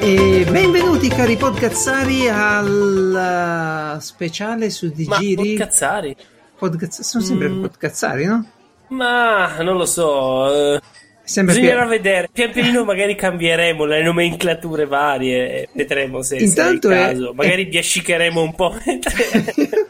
[0.00, 5.54] E benvenuti cari podcazzari al speciale su di Ma giri.
[5.54, 6.16] podcazzari?
[6.58, 7.60] Podcazz- sono sempre Mm.
[7.62, 8.44] podcazzari, no?
[8.88, 10.74] Ma non lo so.
[10.74, 10.80] eh,
[11.22, 12.28] Sempre bisognerà più- vedere.
[12.32, 15.68] Pian pianino magari cambieremo le nomenclature varie.
[15.72, 17.32] Vedremo se, se è il caso.
[17.32, 18.74] Magari biascicheremo un po'.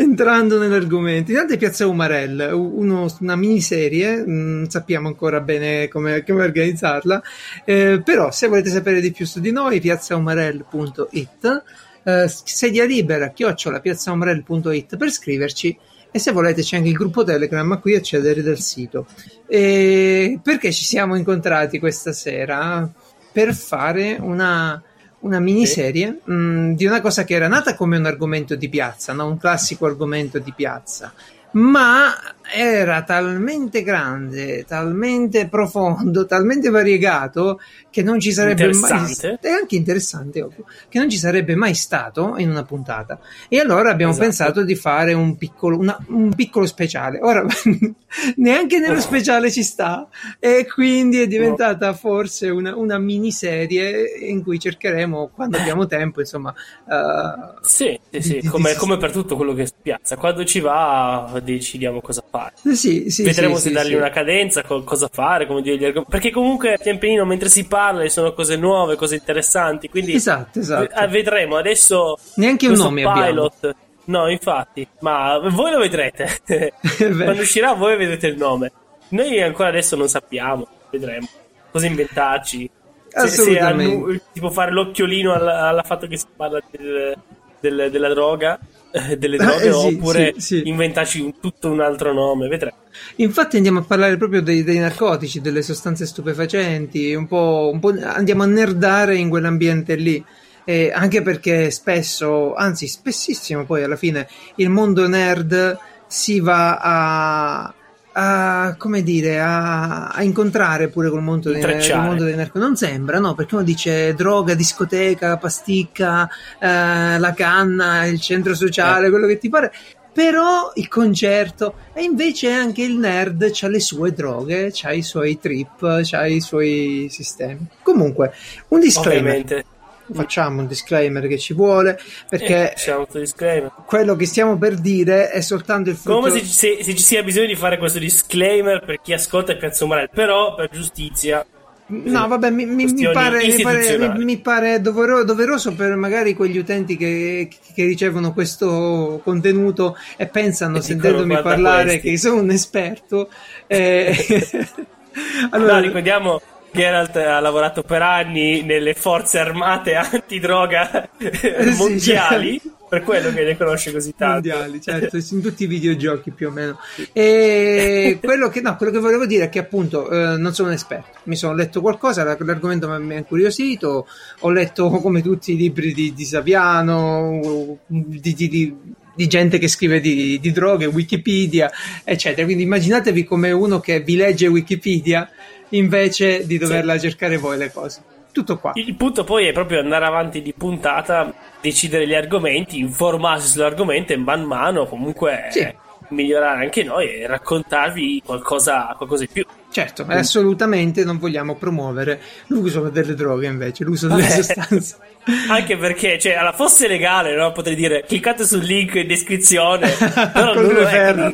[0.00, 6.42] Entrando nell'argomento, intanto è Piazza Umarell, uno- una miniserie, non sappiamo ancora bene come, come
[6.42, 7.22] organizzarla,
[7.66, 11.62] eh, però se volete sapere di più su di noi, piazzaumarell.it,
[12.02, 15.78] eh, sedia libera, chiocciola piazzaumarell.it per scriverci
[16.10, 19.06] e se volete c'è anche il gruppo Telegram a cui accedere dal sito.
[19.46, 22.90] E perché ci siamo incontrati questa sera?
[23.32, 24.82] Per fare una,
[25.20, 29.26] una miniserie mh, di una cosa che era nata come un argomento di piazza, no?
[29.26, 31.12] un classico argomento di piazza,
[31.52, 32.14] ma
[32.52, 39.38] era talmente grande, talmente profondo, talmente variegato che non ci sarebbe mai Interessante.
[39.48, 43.18] è anche interessante, ovvio, che non ci sarebbe mai stato in una puntata.
[43.48, 44.26] E allora abbiamo Esatto.
[44.26, 47.18] pensato di fare un piccolo, una- un piccolo speciale.
[47.20, 47.44] Ora,
[48.36, 49.00] neanche nello Oh.
[49.00, 50.08] speciale ci sta,
[50.38, 56.52] e quindi è diventata forse una, una miniserie in cui cercheremo, quando abbiamo tempo, insomma,
[56.88, 60.16] eh, sì, sì, sì, di- come, di- come per tutto quello che spiazza.
[60.16, 62.39] Quando ci va, decidiamo cosa fare.
[62.72, 66.10] Sì, sì, Vedremo sì, se dargli una cadenza, co- cosa fare, come dire gli argomenti.
[66.10, 69.88] Perché comunque pian pianino mentre si parla ci sono cose nuove, cose interessanti.
[69.88, 70.94] Quindi Esatto, esatto.
[70.94, 71.56] v- vedremo.
[71.56, 73.26] Adesso Neanche un nome abbiamo.
[73.26, 73.74] pilot.
[74.04, 76.40] No, infatti, ma voi lo vedrete.
[76.98, 78.72] Quando uscirà, voi vedrete il nome.
[79.10, 81.28] Noi ancora adesso non sappiamo, vedremo.
[81.70, 82.68] Cosa inventarci?
[83.08, 83.92] Se, se Assolutamente.
[83.94, 87.16] annu- tipo fare l'occhiolino al, al fatto che si parla del-
[87.60, 88.58] del- della droga,
[89.10, 90.62] eh, delle droghe, eh, sì, oppure sì, sì.
[90.68, 92.76] inventarci un- tutto un altro nome, vedremo.
[93.16, 97.94] Infatti andiamo a parlare proprio dei, dei narcotici, delle sostanze stupefacenti, un po', un po'
[98.02, 100.22] andiamo a nerdare in quell'ambiente lì.
[100.64, 107.74] Eh, anche perché spesso, anzi spessissimo poi alla fine, il mondo nerd si va a,
[108.22, 112.00] a come dire, a, a incontrare pure col mondo dei, Intrecciare.
[112.00, 112.64] il mondo dei narcotici.
[112.64, 113.34] Non sembra, no?
[113.34, 119.48] Perché uno dice droga, discoteca, pasticca, eh, la canna, il centro sociale, quello che ti
[119.48, 119.72] pare
[120.12, 125.38] però il concerto e invece anche il nerd ha le sue droghe, ha i suoi
[125.38, 127.64] trip, ha i suoi sistemi.
[127.80, 128.32] Comunque,
[128.68, 129.18] un disclaimer.
[129.20, 129.64] Ovviamente.
[130.12, 131.98] Facciamo un disclaimer che ci vuole
[132.28, 136.78] perché Eh, quello che stiamo per dire è soltanto il frutto Come se, ci- se-
[136.82, 140.54] se ci sia bisogno di fare questo disclaimer per chi ascolta il Piazza Umarell, però
[140.54, 141.44] per giustizia.
[141.92, 146.96] No, vabbè, mi, mi- mi pare, mi, pare, pare dovero- doveroso per magari quegli utenti
[146.96, 152.10] che, che ricevono questo contenuto e pensano, E sentendomi "Guarda parlare, questi".
[152.10, 153.28] che sono un esperto.
[153.66, 154.14] eh,
[155.52, 156.40] No, ricordiamo
[156.72, 163.56] Geralt ha lavorato per anni nelle forze armate antidroga sì, mondiali, per quello che ne
[163.56, 164.48] conosce così tanto.
[164.48, 166.78] mondiali, certo, in tutti i videogiochi più o meno.
[167.12, 170.74] E quello che, no, quello che volevo dire è che appunto eh, non sono un
[170.74, 174.06] esperto, mi sono letto qualcosa, la- l'argomento mi mi ha incuriosito,
[174.40, 178.76] ho letto come tutti i libri di, di Saviano, di, di- di-
[179.12, 181.70] di gente che scrive di, di droghe, Wikipedia,
[182.04, 182.44] eccetera.
[182.44, 185.28] Quindi immaginatevi come uno che vi legge Wikipedia
[185.70, 188.02] invece di doverla cercare voi le cose.
[188.32, 188.72] Tutto qua.
[188.74, 194.16] Il punto poi è proprio andare avanti di puntata, decidere gli argomenti, informarsi sull'argomento e
[194.16, 195.68] man mano comunque Sì.
[196.10, 199.44] migliorare anche noi e raccontarvi qualcosa, qualcosa di più.
[199.72, 204.42] Certo, e assolutamente non vogliamo promuovere l'uso delle droghe invece, l'uso delle Vabbè.
[204.42, 204.96] sostanze.
[205.48, 207.52] Anche perché, cioè, alla fosse legale, no?
[207.52, 209.90] Potrei dire cliccate sul link in descrizione,
[210.32, 211.32] però non è,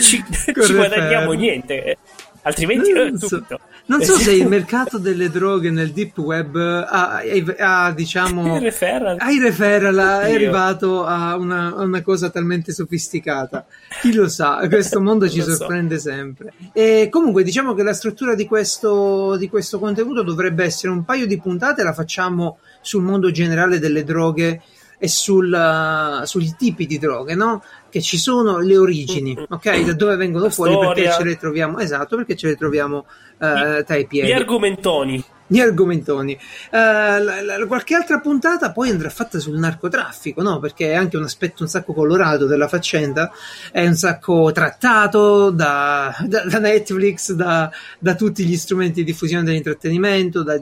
[0.00, 0.24] ci,
[0.64, 1.98] ci guadagniamo niente.
[2.48, 2.50] Eh.
[2.50, 3.44] Altrimenti, eh, Non so,
[3.86, 8.58] non so Eh, se il mercato delle droghe nel deep web ha, ha, ha, diciamo
[8.58, 9.16] referral.
[9.18, 13.66] ai referral è arrivato a una, a una cosa talmente sofisticata.
[14.00, 15.54] Chi lo sa, questo mondo ci Lo so.
[15.54, 16.52] sorprende sempre.
[16.72, 21.26] E comunque diciamo che la struttura di questo, di questo contenuto dovrebbe essere un paio
[21.26, 24.60] di puntate, la facciamo sul mondo generale delle droghe
[25.00, 27.62] e sul, uh, sugli tipi di droghe, no?
[27.90, 29.80] Che ci sono le origini, ok?
[29.84, 31.12] Da dove vengono La fuori, perché storia.
[31.16, 33.06] ce le troviamo, esatto, perché ce le troviamo
[33.40, 34.28] eh, tra i piedi.
[34.28, 35.24] Gli argomentoni.
[35.46, 36.32] Gli argomentoni.
[36.34, 36.38] Eh,
[36.70, 40.58] la- la- qualche altra puntata poi andrà fatta sul narcotraffico, no?
[40.58, 43.30] Perché è anche un aspetto un sacco colorato della faccenda,
[43.72, 49.44] è un sacco trattato da, da- da Netflix, da, da tutti gli strumenti di diffusione
[49.44, 50.60] dell'intrattenimento, da,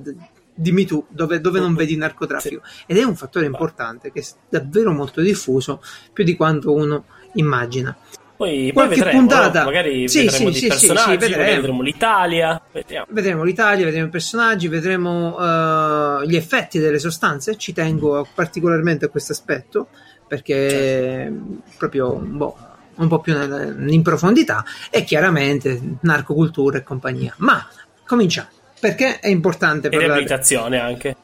[0.54, 2.62] dimmi tu, dove, dove non vedi narcotraffico.
[2.86, 5.82] Ed è un fattore importante che è davvero molto diffuso,
[6.12, 7.04] più di quanto uno
[7.36, 7.96] immagina.
[8.36, 9.60] Poi, poi vedremo, puntata.
[9.60, 9.64] No?
[9.64, 11.54] magari sì, vedremo sì, sì, personaggi, sì, vedremo.
[11.54, 11.82] vedremo.
[11.82, 12.62] l'Italia.
[12.70, 13.06] Vediamo.
[13.08, 17.56] Vedremo l'Italia, vedremo i personaggi, vedremo uh, gli effetti delle sostanze.
[17.56, 19.88] Ci tengo particolarmente a questo aspetto
[20.28, 21.62] perché certo.
[21.78, 22.56] proprio boh,
[22.96, 27.34] un po' più in profondità e chiaramente narcocultura e compagnia.
[27.38, 27.66] Ma
[28.04, 28.48] cominciamo
[28.78, 30.06] perché è importante e parlare.
[30.12, 31.16] riabilitazione anche.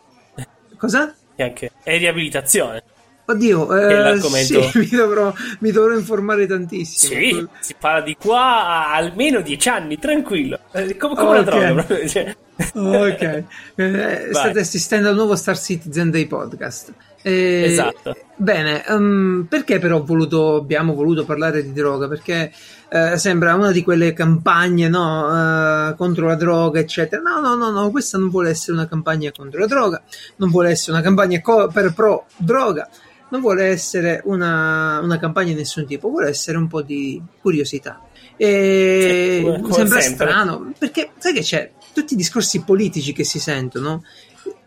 [0.79, 1.15] Cosa?
[1.35, 2.83] E anche e riabilitazione.
[3.25, 7.21] Oddio, eh, sì, mi, dovrò, mi, dovrò, informare tantissimo.
[7.21, 10.59] Sì, si parla di qua almeno dieci anni, tranquillo.
[10.73, 11.75] Eh, come, come okay.
[11.75, 11.87] droga.
[12.09, 12.37] Cioè.
[12.75, 13.45] Ok,
[13.77, 16.93] eh, state assistendo al nuovo Star Citizen dei podcast.
[17.23, 18.17] Eh, esatto.
[18.37, 22.09] Bene, um, perché però voluto, abbiamo voluto parlare di droga?
[22.09, 22.53] Perché
[22.89, 27.23] eh, sembra una di quelle campagne no, uh, contro la droga, eccetera.
[27.23, 30.03] No, no, no, no, questa non vuole essere una campagna contro la droga,
[30.37, 32.89] non vuole essere una campagna co- per pro droga
[33.33, 38.03] non vuole essere una, una, campagna di nessun tipo, vuole essere un po' di curiosità.
[38.37, 40.27] E sì, sembra sempre.
[40.27, 41.73] strano, perché sai che c'è?
[41.93, 44.05] Tutti i discorsi politici che si sentono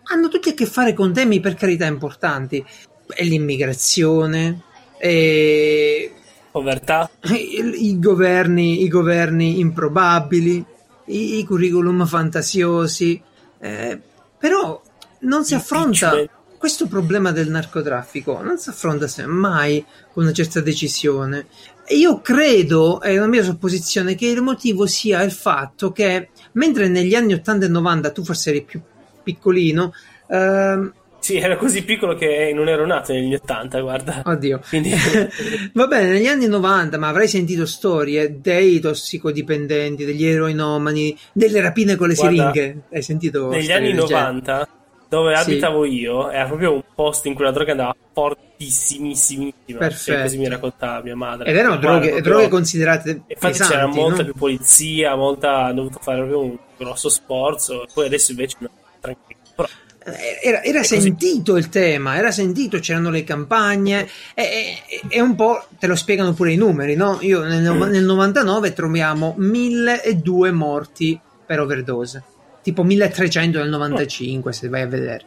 [0.04, 2.64] hanno tutti a che fare con temi per carità importanti.
[3.08, 4.62] E l'immigrazione,
[4.98, 6.12] e
[6.52, 10.66] povertà, i, i, governi, i governi improbabili,
[11.06, 13.22] i, i curriculum fantasiosi,
[13.60, 14.00] eh,
[14.38, 14.82] però
[15.20, 16.14] non si affronta
[16.58, 21.46] questo problema del narcotraffico non si affronta mai con una certa decisione.
[21.90, 27.16] Io credo, è una mia supposizione, che il motivo sia il fatto che mentre negli
[27.16, 28.82] anni 80 e 90 tu forse eri più
[29.24, 29.94] piccolino,
[30.28, 30.94] ehm,
[31.26, 34.22] sì, era così piccolo che non ero nato negli 80, guarda.
[34.26, 34.62] Oddio.
[34.70, 34.92] Quindi...
[35.74, 41.96] Va bene, negli anni 90, ma avrai sentito storie dei tossicodipendenti, degli eroinomani, delle rapine
[41.96, 42.82] con le guarda, siringhe.
[42.92, 43.50] Hai sentito?
[43.50, 44.68] Negli anni 90
[45.08, 45.42] dove sì.
[45.42, 49.52] abitavo io era proprio un posto in cui la droga andava fortissimissima.
[49.78, 50.22] Perfetto.
[50.22, 51.50] Così mi raccontava mia madre.
[51.50, 52.22] Ed erano droghe, proprio...
[52.22, 54.24] droghe considerate Infatti pesanti, c'era molta no?
[54.24, 55.66] più polizia, molta...
[55.66, 57.86] hanno dovuto fare proprio un grosso sforzo.
[57.94, 58.70] Poi adesso invece no,
[59.00, 59.40] tranquillo.
[59.56, 59.68] Però...
[60.08, 61.66] Eh, era, era sentito così.
[61.66, 64.44] il tema, era sentito, c'erano le campagne e,
[64.88, 67.18] e, e, un po' te lo spiegano pure i numeri, no?
[67.22, 67.82] Io nel, mm.
[67.84, 72.24] nel 99 troviamo 1002 morti per overdose
[72.66, 75.26] tipo 1300 nel 95 se vai a vedere.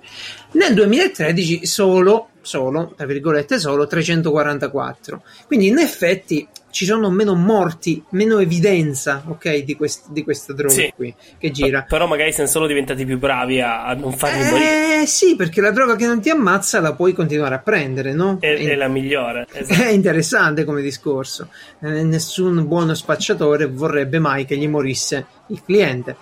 [0.54, 5.22] Nel 2013 solo, solo, tra virgolette, solo 344.
[5.46, 10.74] Quindi in effetti ci sono meno morti, meno evidenza, ok, di, quest- di questa droga
[10.74, 10.92] sì.
[10.96, 11.86] qui che gira.
[11.88, 15.02] Però magari siamo solo diventati più bravi a, a non farli eh, morire.
[15.02, 18.38] Eh sì, perché la droga che non ti ammazza la puoi continuare a prendere, no?
[18.40, 19.46] È, è, è la migliore.
[19.58, 19.80] Esatto.
[19.80, 21.50] È interessante come discorso.
[21.80, 26.16] Eh, nessun buono spacciatore vorrebbe mai che gli morisse il cliente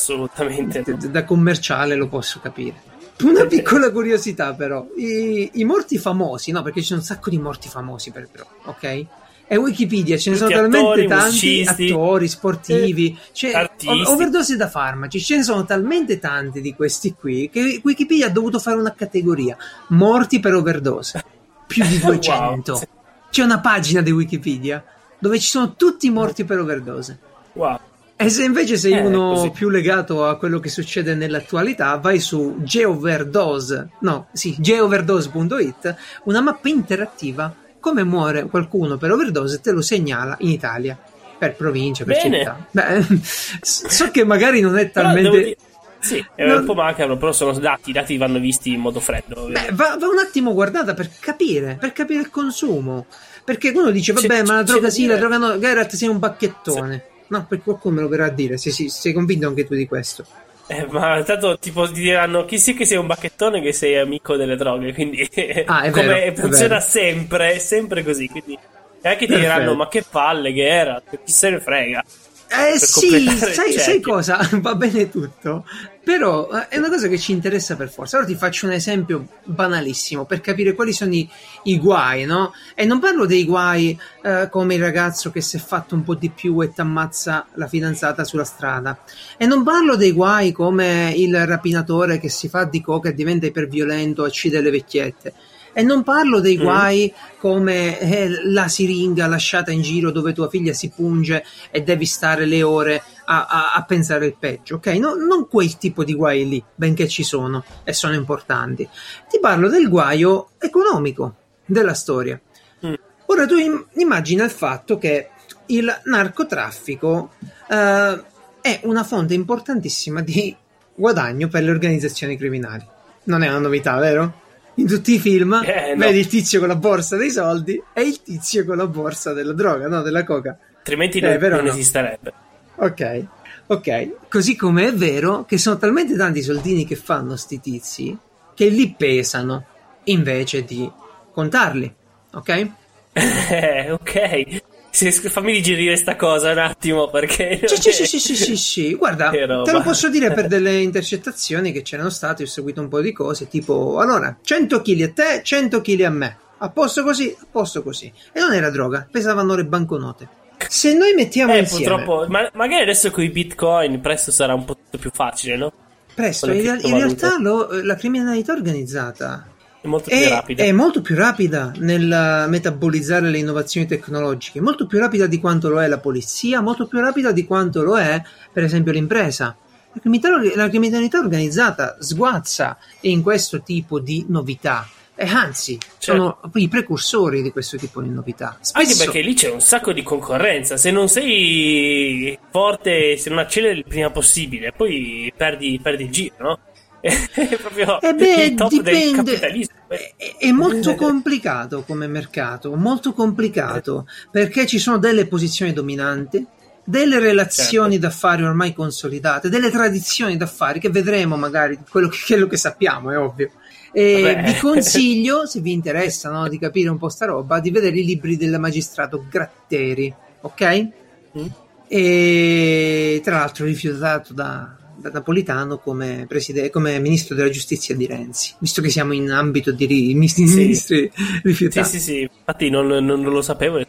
[0.00, 0.96] assolutamente no.
[1.08, 2.88] da commerciale lo posso capire.
[3.22, 6.62] Una piccola curiosità, però: I, i, morti famosi, no?
[6.62, 9.06] Perché ci sono un sacco di morti famosi per però, ok?
[9.52, 13.68] E Wikipedia ce ne sono talmente attori, tanti musicisti, attori, sportivi, cioè,
[14.06, 18.60] overdose da farmaci, ce ne sono talmente tanti di questi qui che Wikipedia ha dovuto
[18.60, 19.56] fare una categoria
[19.88, 21.24] morti per overdose,
[21.66, 22.72] più di 200.
[22.72, 22.82] wow.
[23.28, 24.84] C'è una pagina di Wikipedia
[25.18, 27.18] dove ci sono tutti i morti per overdose.
[27.54, 27.80] Wow.
[28.22, 29.48] E se invece sei eh, uno così.
[29.48, 36.68] più legato a quello che succede nell'attualità, vai su Geoverdose, no, sì, geoverdose.it, una mappa
[36.68, 40.98] interattiva come muore qualcuno per overdose te lo segnala in Italia,
[41.38, 42.38] per provincia, per Bene.
[42.38, 42.66] città.
[42.70, 43.06] Beh,
[43.64, 45.56] so che magari non è talmente...
[46.00, 46.58] Sì, è non...
[46.58, 49.46] un po' macabro, però sono dati, i dati vanno visti in modo freddo.
[49.46, 53.06] Beh, va, va, un attimo guardata per capire, per capire il consumo.
[53.44, 56.18] Perché uno dice, vabbè, c'è, ma la droga sì, la droga no, Geralt sei un
[56.18, 57.04] bacchettone.
[57.04, 57.09] Sì.
[57.30, 58.58] No, per qualcuno me lo verrà a dire.
[58.58, 60.24] Sì, sì, sei convinto anche tu di questo.
[60.66, 64.36] Eh, ma tanto tipo ti diranno chi sì che sei un bacchettone che sei amico
[64.36, 65.28] delle droghe, quindi
[65.66, 68.56] ah, è come vero, funziona è sempre, sempre così, quindi
[69.02, 69.40] e anche ti Perfetto.
[69.40, 72.04] diranno ma che palle che era, chi se ne frega.
[72.52, 74.40] Eh sì, sai, sai, cosa?
[74.60, 75.64] Va bene tutto,
[76.02, 78.16] però eh, è una cosa che ci interessa per forza.
[78.16, 81.30] Allora ti faccio un esempio banalissimo per capire quali sono i,
[81.64, 82.52] i guai, no?
[82.74, 86.16] E non parlo dei guai eh, come il ragazzo che si è fatto un po'
[86.16, 88.98] di più e ti ammazza la fidanzata sulla strada.
[89.36, 93.46] E non parlo dei guai come il rapinatore che si fa di coca e diventa
[93.46, 95.34] iperviolento e uccide le vecchiette
[95.72, 96.62] e non parlo dei mm.
[96.62, 97.38] guai mm.
[97.38, 102.44] come eh, la siringa lasciata in giro dove tua figlia si punge e devi stare
[102.46, 104.86] le ore a, a, a pensare il peggio, ok?
[104.94, 108.88] No, non quel tipo di guai lì, benché ci sono e sono importanti.
[109.28, 112.40] Ti parlo del guaio economico della storia.
[112.84, 112.94] Mm.
[113.26, 115.30] Ora tu im- immagina il fatto che
[115.66, 117.30] il narcotraffico
[117.68, 118.24] uh,
[118.60, 120.54] è una fonte importantissima di
[120.94, 122.84] guadagno per le organizzazioni criminali.
[123.24, 124.39] Non è una novità, vero?
[124.80, 126.06] In tutti i film eh, no.
[126.06, 129.52] vedi il tizio con la borsa dei soldi e il tizio con la borsa della
[129.52, 130.56] droga, no, della coca.
[130.78, 131.70] Altrimenti eh, non, non no.
[131.70, 132.32] esisterebbe.
[132.76, 133.24] Ok,
[133.66, 134.28] ok.
[134.30, 138.18] Così come è vero che sono talmente tanti soldini che fanno sti tizi
[138.54, 139.66] che li pesano
[140.04, 140.90] invece di
[141.30, 141.94] contarli,
[142.32, 142.68] ok?
[143.50, 144.62] Eh, ok.
[144.90, 147.60] Se, fammi digerire sta cosa un attimo perché...
[147.64, 151.82] Sì, sì, sì, sì, sì, sì, guarda, te lo posso dire per delle intercettazioni che
[151.82, 155.80] c'erano state, ho seguito un po' di cose, tipo, allora, 100 kg a te, 100
[155.80, 158.12] kg a me, a posto così, a posto così.
[158.32, 160.28] E non era droga, pesavano le banconote.
[160.68, 161.84] Se noi mettiamo eh, insieme...
[161.84, 165.72] purtroppo, ma, magari adesso con i bitcoin presto sarà un po' più facile, no?
[166.12, 169.49] Presto, in, in realtà lo, la criminalità organizzata
[169.82, 170.62] è molto più è, rapida.
[170.62, 175.80] È molto più rapida nel metabolizzare le innovazioni tecnologiche, molto più rapida di quanto lo
[175.80, 178.22] è la polizia, molto più rapida di quanto lo è,
[178.52, 179.56] per esempio, l'impresa.
[179.92, 184.86] La criminalità, la criminalità organizzata sguazza in questo tipo di novità.
[185.14, 186.58] E anzi, sono certo.
[186.58, 188.56] i precursori di questo tipo di novità.
[188.60, 188.78] Spesso...
[188.78, 190.76] Anche perché lì c'è un sacco di concorrenza.
[190.76, 196.34] Se non sei forte, se non acceleri il prima possibile, poi perdi, perdi il giro,
[196.38, 196.58] no?
[197.00, 199.38] È proprio eh beh, il top dipende.
[199.38, 199.68] del.
[199.88, 206.46] È, è, molto complicato come mercato, molto complicato perché ci sono delle posizioni dominanti,
[206.84, 208.06] delle relazioni certo.
[208.06, 213.18] d'affari ormai consolidate, delle tradizioni d'affari che vedremo magari, quello che, quello che sappiamo, è
[213.18, 213.50] ovvio.
[213.92, 217.98] E vi consiglio, se vi interessa no, di capire un po' sta roba, di vedere
[217.98, 220.88] i libri del magistrato Gratteri, ok?
[221.36, 221.46] Mm.
[221.88, 228.54] E tra l'altro rifiutato da, da Napolitano come, preside- come ministro della giustizia di Renzi,
[228.58, 231.10] visto che siamo in ambito di ri- ministri, sì.
[231.42, 231.88] rifiutati.
[231.88, 233.82] Sì, sì, sì, infatti non, non, non lo sapevo.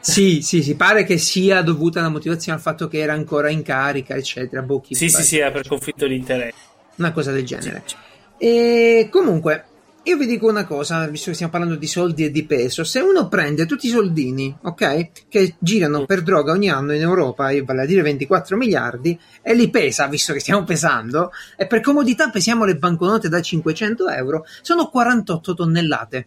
[0.00, 3.62] Sì, sì, sì, pare che sia dovuta la motivazione al fatto che era ancora in
[3.62, 4.62] carica, eccetera.
[4.62, 6.58] Bocchi, sì, sì, sì, è per conflitto di interesse.
[6.96, 7.82] Una cosa del genere.
[7.84, 7.94] Sì,
[8.38, 9.64] e comunque,
[10.02, 13.00] io vi dico una cosa, visto che stiamo parlando di soldi e di peso, se
[13.00, 16.04] uno prende tutti i soldini, ok, che girano mm.
[16.04, 20.32] per droga ogni anno in Europa, vale a dire 24 miliardi, e li pesa, visto
[20.32, 26.26] che stiamo pesando, e per comodità pesiamo le banconote da 500 euro, sono 48 tonnellate.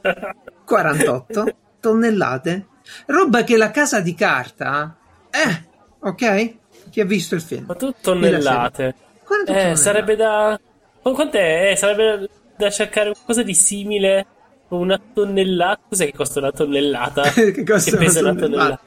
[0.64, 2.66] 48 tonnellate.
[3.06, 4.96] Roba che la casa di carta,
[5.30, 5.64] eh,
[5.98, 6.54] ok?
[6.90, 7.64] Chi ha visto il film?
[7.66, 8.86] Ma tu tonnellate?
[8.86, 8.94] Eh,
[9.26, 9.76] tonnellate?
[9.76, 10.60] sarebbe da...
[11.02, 11.70] Quant'è?
[11.70, 12.28] Eh, sarebbe
[12.60, 14.26] da cercare qualcosa di simile
[14.68, 15.80] una tonnellata.
[15.88, 17.22] Cos'è che costa una tonnellata?
[17.32, 18.80] che costa che una tonnellata?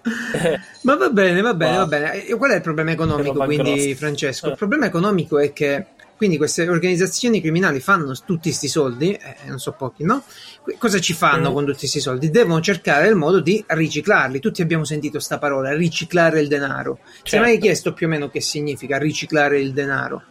[0.81, 1.79] Ma va bene, va bene, wow.
[1.83, 2.25] va bene.
[2.25, 3.95] E qual è il problema economico, quindi.
[3.95, 4.47] Francesco?
[4.47, 4.55] Il eh.
[4.55, 9.73] problema economico è che quindi queste organizzazioni criminali fanno tutti questi soldi, eh, non so
[9.73, 10.23] pochi, no?
[10.77, 11.53] Cosa ci fanno mm.
[11.53, 12.29] con tutti questi soldi?
[12.29, 14.39] Devono cercare il modo di riciclarli.
[14.39, 16.99] Tutti abbiamo sentito questa parola, riciclare il denaro.
[17.03, 17.21] Certo.
[17.23, 20.23] Ci hai mai chiesto più o meno che significa riciclare il denaro?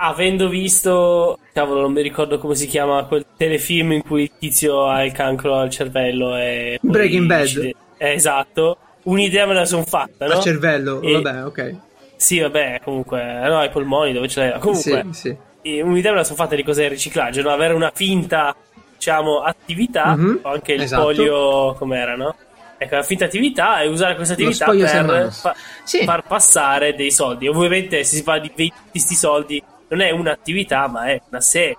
[0.00, 4.86] Avendo visto, cavolo, non mi ricordo come si chiama quel telefilm in cui il tizio
[4.86, 7.70] ha il cancro al cervello e Breaking Bad.
[7.98, 8.78] Eh, esatto.
[9.02, 10.34] Un'idea me la sono fatta, no?
[10.34, 11.20] Al cervello, e...
[11.20, 11.74] vabbè, ok.
[12.16, 14.58] Sì, vabbè, comunque, no, ai polmoni dove ce l'hai.
[14.58, 15.80] Comunque, sì, sì.
[15.80, 17.50] un'idea me la sono fatta di cos'è il riciclaggio, no?
[17.50, 18.54] Avere una finta,
[18.94, 21.02] diciamo, attività, mm-hmm, o il esatto.
[21.02, 22.34] polio, com'era, no?
[22.76, 26.04] Ecco, una finta attività e usare questa attività per fa- sì.
[26.04, 27.48] far passare dei soldi.
[27.48, 31.76] Ovviamente, se si parla di questi soldi, non è un'attività, ma è una serie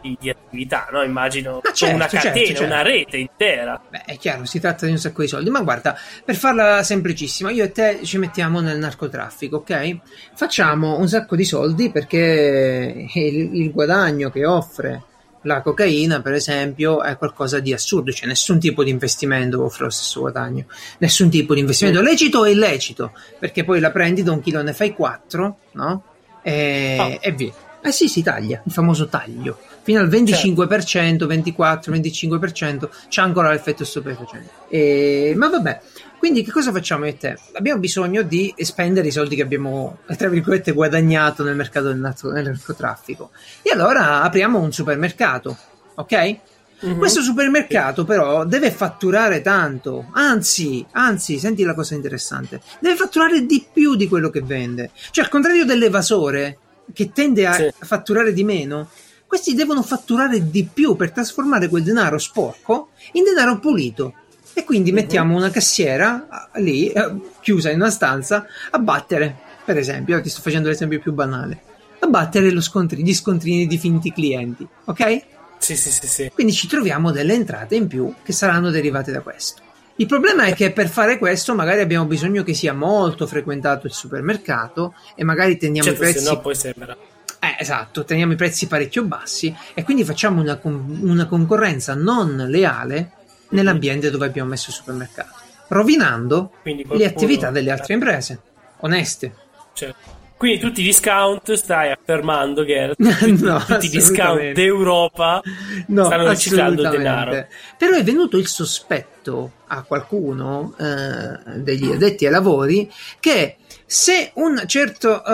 [0.00, 1.02] di, di attività, no?
[1.02, 3.80] Immagino certo, una certo, catena, certo, una rete intera.
[3.88, 7.50] Beh, è chiaro, si tratta di un sacco di soldi, ma guarda, per farla semplicissima,
[7.50, 9.98] io e te ci mettiamo nel narcotraffico, ok?
[10.34, 15.02] Facciamo un sacco di soldi perché il, il guadagno che offre
[15.42, 19.90] la cocaina, per esempio, è qualcosa di assurdo, cioè nessun tipo di investimento offre lo
[19.90, 20.64] stesso guadagno,
[20.98, 24.72] nessun tipo di investimento lecito o illecito, perché poi la prendi da un chilo ne
[24.72, 26.02] fai quattro, no?
[26.42, 27.18] E, oh.
[27.20, 27.52] e via.
[27.80, 29.58] Eh sì, si taglia, il famoso taglio.
[29.82, 31.26] Fino al 25%, certo.
[31.26, 34.50] 24, 25% c'è ancora l'effetto stupefacente.
[34.68, 35.80] E, ma vabbè,
[36.18, 37.38] quindi che cosa facciamo io e te?
[37.52, 43.30] Abbiamo bisogno di spendere i soldi che abbiamo, tra virgolette, guadagnato nel mercato del, narcotraffico.
[43.62, 45.56] E allora apriamo un supermercato,
[45.94, 46.38] ok?
[46.84, 46.98] Mm-hmm.
[46.98, 53.66] Questo supermercato però deve fatturare tanto, anzi, anzi, senti la cosa interessante, deve fatturare di
[53.72, 54.90] più di quello che vende.
[55.10, 56.58] Cioè, al contrario dell'evasore
[56.92, 57.68] che tende a sì.
[57.80, 58.88] fatturare di meno,
[59.26, 64.14] questi devono fatturare di più per trasformare quel denaro sporco in denaro pulito.
[64.54, 65.00] E quindi mm-hmm.
[65.00, 70.42] mettiamo una cassiera lì, eh, chiusa in una stanza, a battere, per esempio, ti sto
[70.42, 71.60] facendo l'esempio più banale,
[71.98, 75.36] a battere scontri, gli scontrini di finti clienti, ok?
[75.58, 76.30] Sì, sì, sì, sì.
[76.32, 79.62] Quindi ci troviamo delle entrate in più che saranno derivate da questo.
[79.96, 83.92] Il problema è che per fare questo magari abbiamo bisogno che sia molto frequentato il
[83.92, 86.24] supermercato e magari tendiamo certo, i prezzi.
[86.24, 86.96] Se no poi sembra.
[87.40, 93.12] Eh, esatto, teniamo i prezzi parecchio bassi e quindi facciamo una, una concorrenza non leale
[93.50, 95.34] nell'ambiente dove abbiamo messo il supermercato,
[95.68, 98.40] rovinando le attività delle altre imprese,
[98.78, 99.34] oneste.
[99.72, 100.17] Certo.
[100.38, 105.42] Quindi tutti i discount stai affermando che tutti, no, tutti i discount d'Europa
[105.88, 107.46] no, stanno riciclando denaro.
[107.76, 114.62] Però è venuto il sospetto a qualcuno eh, degli addetti ai lavori che se un
[114.66, 115.30] certo, uh,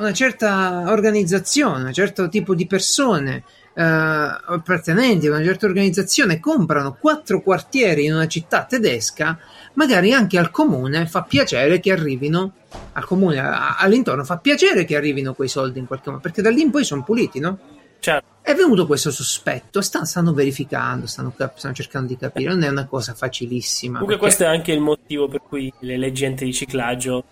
[0.00, 3.44] una certa organizzazione, un certo tipo di persone
[3.74, 9.38] uh, appartenenti a una certa organizzazione comprano quattro quartieri in una città tedesca,
[9.78, 12.52] magari anche al comune fa piacere che arrivino,
[12.94, 16.62] al comune all'intorno fa piacere che arrivino quei soldi in qualche modo, perché da lì
[16.62, 17.58] in poi sono puliti, no?
[18.00, 18.26] Certo.
[18.42, 22.86] È venuto questo sospetto, stanno, stanno verificando, stanno, stanno, cercando di capire, non è una
[22.86, 24.00] cosa facilissima.
[24.00, 24.36] Comunque perché...
[24.36, 27.24] questo è anche il motivo per cui le leggi antiriciclaggio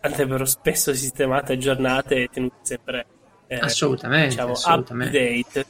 [0.00, 3.06] andrebbero spesso sistemate, aggiornate e tenute sempre
[3.46, 5.18] eh, assolutamente, diciamo, assolutamente.
[5.18, 5.66] update.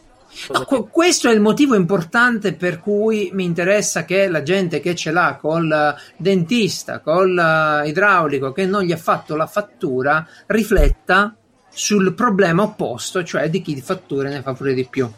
[0.52, 4.94] No, qu- questo è il motivo importante per cui mi interessa che la gente che
[4.94, 11.34] ce l'ha col dentista, col idraulico, che non gli ha fatto la fattura, rifletta
[11.70, 15.10] sul problema opposto, cioè di chi di fatture ne fa pure di più.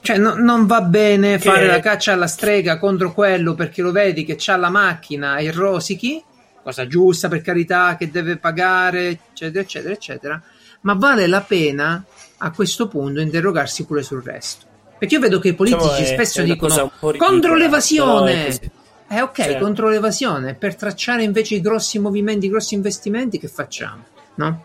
[0.00, 1.50] Cioè, no, non va bene che...
[1.50, 5.50] fare la caccia alla strega contro quello perché lo vedi che ha la macchina e
[5.50, 6.22] rosichi,
[6.62, 10.42] cosa giusta per carità, che deve pagare, eccetera, eccetera, eccetera,
[10.82, 12.04] ma vale la pena
[12.38, 14.64] a questo punto interrogarsi pure sul resto.
[14.98, 18.58] Perché io vedo che i politici diciamo spesso dicono contro l'evasione.
[19.08, 19.64] Eh ok, certo.
[19.64, 24.04] contro l'evasione, per tracciare invece i grossi movimenti, i grossi investimenti, che facciamo?
[24.34, 24.64] No?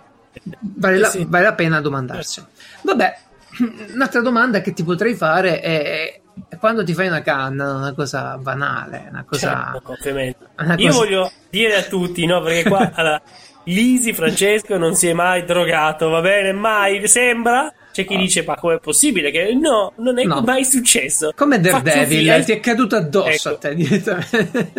[0.59, 1.25] Vale, la, sì.
[1.27, 2.47] vale la pena domandarselo.
[2.81, 3.17] Vabbè,
[3.93, 6.21] un'altra domanda che ti potrei fare è
[6.59, 9.71] quando ti fai una canna, una cosa banale, una cosa.
[9.73, 10.47] Certo, ovviamente.
[10.57, 12.41] Una Io voglio dire a tutti, no?
[12.41, 13.21] Perché qua allora,
[13.65, 16.51] Lisi Francesco non si è mai drogato, va bene?
[16.51, 17.71] Mai sembra.
[17.91, 18.17] C'è chi oh.
[18.17, 19.31] dice: Ma com'è possibile?
[19.31, 20.41] Che no, non è no.
[20.41, 21.31] mai successo.
[21.35, 23.57] Come Daredevil, ti è caduto addosso ecco.
[23.57, 24.71] a te direttamente.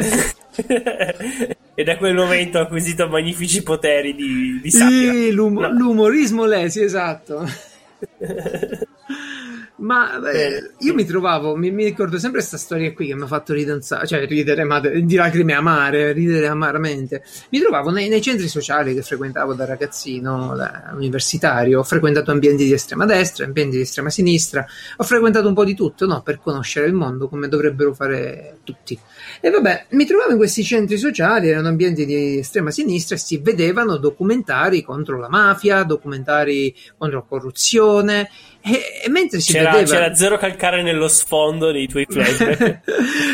[1.75, 5.12] e da quel momento ha acquisito magnifici poteri di, di satira.
[5.33, 5.71] L'um- no.
[5.71, 7.47] L'umorismo lesi, esatto.
[9.83, 13.27] Ma beh, io mi trovavo, mi, mi ricordo sempre questa storia qui che mi ha
[13.27, 17.25] fatto ridanzare, cioè ridere ma, di lacrime amare, ridere amaramente.
[17.51, 22.64] Mi trovavo nei, nei, centri sociali che frequentavo da ragazzino, da universitario, ho frequentato ambienti
[22.64, 24.64] di estrema destra, ambienti di estrema sinistra,
[24.99, 26.23] ho frequentato un po' di tutto, no?
[26.23, 28.97] Per conoscere il mondo come dovrebbero fare tutti.
[29.40, 33.38] E vabbè, mi trovavo in questi centri sociali, erano ambienti di estrema sinistra e si
[33.38, 38.29] vedevano documentari contro la mafia, documentari contro la corruzione
[38.64, 39.90] e, e mentre si c'era, vedeva...
[39.90, 42.81] C'era zero calcare nello sfondo dei tuoi flashback.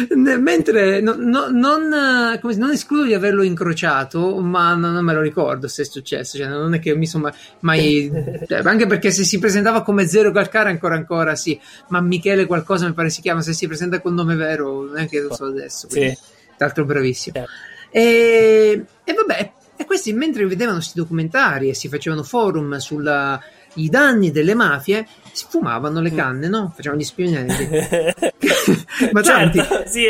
[0.16, 5.20] mentre no, no, non, come, non, escludo di averlo incrociato, ma non, non, me lo
[5.20, 6.38] ricordo se è successo.
[6.38, 8.10] Cioè, non è che mi sono mai...
[8.48, 12.86] cioè, anche perché se si presentava come zero calcare ancora ancora sì, ma Michele qualcosa
[12.86, 15.88] mi pare si chiama, se si presenta con nome vero, neanche lo so adesso.
[15.88, 16.16] Quindi, sì.
[16.56, 17.34] Tra l'altro bravissimo.
[17.36, 17.50] Certo.
[17.90, 23.40] E, e vabbè, e questi mentre vedevano questi documentari e si facevano forum sulla
[23.74, 26.16] i danni delle mafie si fumavano le mm.
[26.16, 26.72] canne, no?
[26.74, 27.68] Facevano gli spionaggi.
[29.12, 29.59] Ma tanti.
[29.59, 30.07] Certo, sì,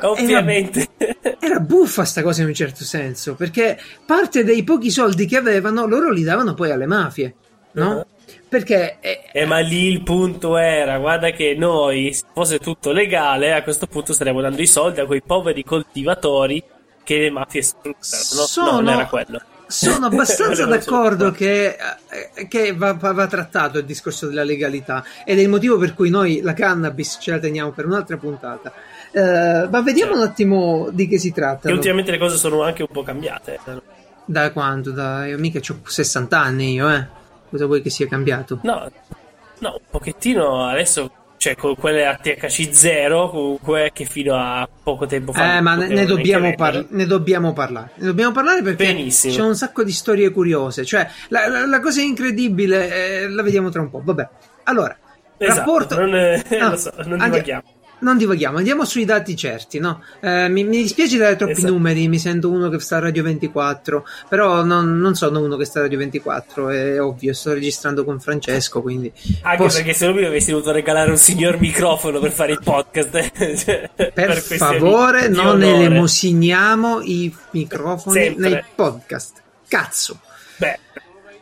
[0.00, 0.88] ovviamente.
[0.96, 5.36] Era, era, buffa sta cosa in un certo senso, perché parte dei pochi soldi che
[5.36, 7.34] avevano loro li davano poi alle mafie,
[7.72, 7.90] no?
[7.94, 8.06] Uh-huh.
[8.48, 8.96] Perché...
[9.00, 13.62] Eh, eh, ma lì il punto era, guarda che noi, se fosse tutto legale, a
[13.62, 16.62] questo punto staremmo dando i soldi a quei poveri coltivatori
[17.04, 17.94] che le mafie sfruttano.
[17.94, 18.70] No, Sono...
[18.70, 21.76] no non era quello sono abbastanza d'accordo che,
[22.34, 26.10] eh, che va, va, trattato il discorso della legalità ed è il motivo per cui
[26.10, 28.72] noi la cannabis ce la teniamo per un'altra puntata.
[29.12, 31.68] Uh, ma vediamo un attimo di che si tratta.
[31.68, 33.58] E ultimamente le cose sono anche un po' cambiate.
[34.24, 34.92] Da quanto?
[34.92, 35.26] Da...
[35.26, 37.06] Io mica ho 60 anni io, eh.
[37.48, 38.60] Cosa vuoi che sia cambiato?
[38.62, 38.88] No,
[39.58, 45.32] no, un pochettino adesso cioè con quelle ATHC 0 comunque che fino a poco tempo
[45.32, 47.92] fa eh ma ne dobbiamo, par- ne dobbiamo, parlare.
[47.94, 49.34] Ne dobbiamo parlare perché Benissimo.
[49.34, 50.84] c'è un sacco di storie curiose.
[50.84, 54.28] Cioè la, la, la cosa incredibile eh, la vediamo tra un po' vabbè.
[54.64, 54.94] Allora
[55.38, 57.62] esatto, rapporto non, è, no, so, non divaghiamo
[58.00, 59.78] non divaghiamo, andiamo sui dati certi.
[59.78, 60.02] No?
[60.20, 61.72] Eh, mi, mi, dispiace dare troppi esatto.
[61.72, 65.64] numeri, mi sento uno che sta a Radio 24, però non, non, sono uno che
[65.64, 69.12] sta a Radio 24, è ovvio, sto registrando con Francesco, quindi...
[69.42, 69.76] Anche posso...
[69.78, 73.30] perché se no mi avessi dovuto regalare un signor microfono per fare il podcast.
[73.56, 78.48] Cioè, per, per favore, non elemosiniamo i microfoni Sempre.
[78.48, 79.42] nei podcast.
[79.68, 80.20] Cazzo.
[80.56, 80.78] Beh,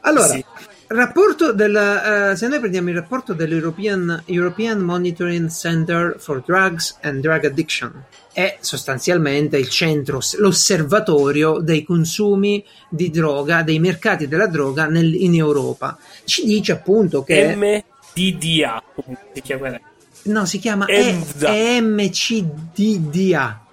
[0.00, 0.44] allora, sì.
[0.90, 7.20] Rapporto del, uh, se noi prendiamo il rapporto dell'European European Monitoring Center for Drugs and
[7.20, 14.86] Drug Addiction, è sostanzialmente il centro, l'osservatorio dei consumi di droga, dei mercati della droga
[14.86, 15.98] nel, in Europa.
[16.24, 17.54] Ci dice appunto che...
[17.54, 18.82] MDDA,
[19.34, 19.78] si chiama.
[20.22, 21.80] No, si chiama EMCDDA.
[21.82, 23.66] MCDDA.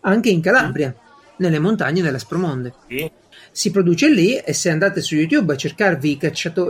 [0.00, 0.94] anche in Calabria,
[1.36, 2.74] nelle montagne dell'Aspromonde.
[2.88, 3.10] Sì
[3.52, 6.18] si produce lì e se andate su YouTube a cercarvi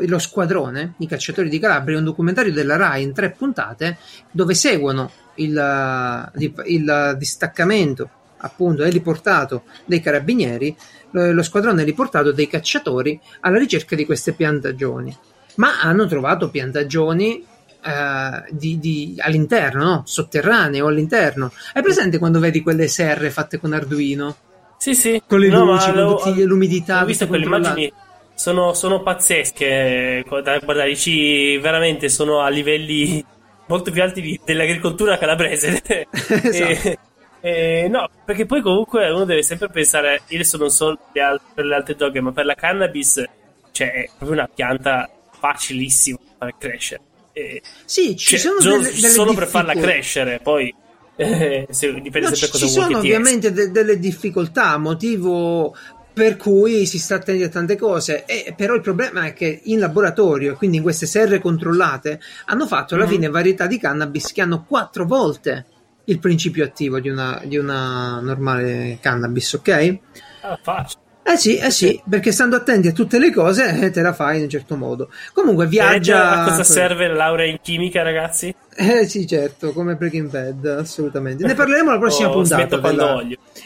[0.06, 3.98] lo squadrone, i cacciatori di Calabria, è un documentario della RAI in tre puntate
[4.30, 6.30] dove seguono il,
[6.66, 8.10] il distaccamento
[8.44, 10.76] appunto heliportato dei carabinieri,
[11.10, 15.16] lo, squadrone heliportato dei cacciatori alla ricerca di queste piantagioni.
[15.56, 17.50] Ma hanno trovato piantagioni
[17.84, 20.02] Uh, di, di, all'interno, no?
[20.06, 21.50] sotterranee o all'interno.
[21.74, 24.36] Hai presente quando vedi quelle serre fatte con Arduino?
[24.82, 25.22] Sì, sì.
[25.28, 27.02] Con le no, luci, con tutti, l'umidità.
[27.02, 27.92] Ho visto quelle immagini.
[28.34, 30.24] Sono, sono pazzesche.
[30.26, 33.24] Guarda, dici veramente sono a livelli
[33.68, 35.80] molto più alti dell'agricoltura calabrese.
[36.10, 36.88] esatto.
[36.88, 36.98] e,
[37.40, 40.22] e, no, perché poi comunque uno deve sempre pensare.
[40.26, 43.24] Io adesso non so per le altre droghe, ma per la cannabis,
[43.70, 47.02] cioè, è proprio una pianta facilissima da far crescere.
[47.32, 50.74] E, sì, ci cioè, sono delle, delle solo per farla crescere, poi
[51.22, 55.74] eh, se, dipende no, sempre cosa ci sono ovviamente de- delle difficoltà, motivo
[56.12, 58.24] per cui si sta attenti a tante cose.
[58.26, 62.94] E, però il problema è che in laboratorio, quindi in queste serre controllate, hanno fatto
[62.94, 63.12] alla mm-hmm.
[63.12, 65.66] fine varietà di cannabis che hanno quattro volte
[66.04, 69.98] il principio attivo di una, di una normale cannabis, ok?
[70.42, 71.00] Ah, facile.
[71.24, 74.38] Eh sì, eh sì, perché stando attenti a tutte le cose eh, te la fai
[74.38, 75.08] in un certo modo.
[75.32, 76.42] Comunque viaggia...
[76.42, 78.52] a cosa serve la laurea in chimica, ragazzi?
[78.74, 81.46] Eh sì, certo, come Breaking Bad, assolutamente.
[81.46, 83.22] Ne parleremo alla prossima oh, puntata della,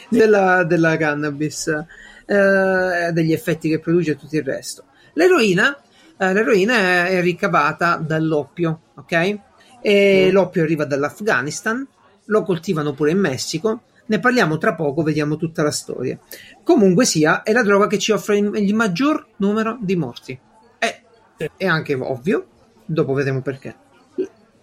[0.07, 1.67] della, della, cannabis,
[2.25, 4.83] eh, degli effetti che produce e tutto il resto.
[5.13, 5.75] L'eroina,
[6.15, 9.37] eh, l'eroina è, è ricavata dall'oppio, ok?
[9.81, 10.31] E mm.
[10.31, 11.85] l'oppio arriva dall'Afghanistan,
[12.25, 16.17] lo coltivano pure in Messico ne parliamo tra poco, vediamo tutta la storia.
[16.63, 20.37] Comunque sia, è la droga che ci offre il maggior numero di morti.
[20.77, 21.01] È,
[21.55, 22.47] è anche ovvio,
[22.85, 23.75] dopo vedremo perché.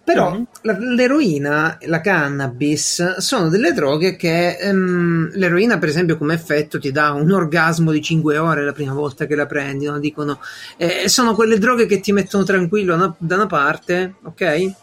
[0.05, 6.77] Però la, l'eroina, la cannabis sono delle droghe che um, l'eroina, per esempio, come effetto
[6.77, 9.85] ti dà un orgasmo di 5 ore la prima volta che la prendi.
[9.85, 9.97] No?
[9.97, 10.39] Dicono,
[10.77, 13.15] eh, sono quelle droghe che ti mettono tranquillo no?
[13.17, 14.73] da una parte, ok?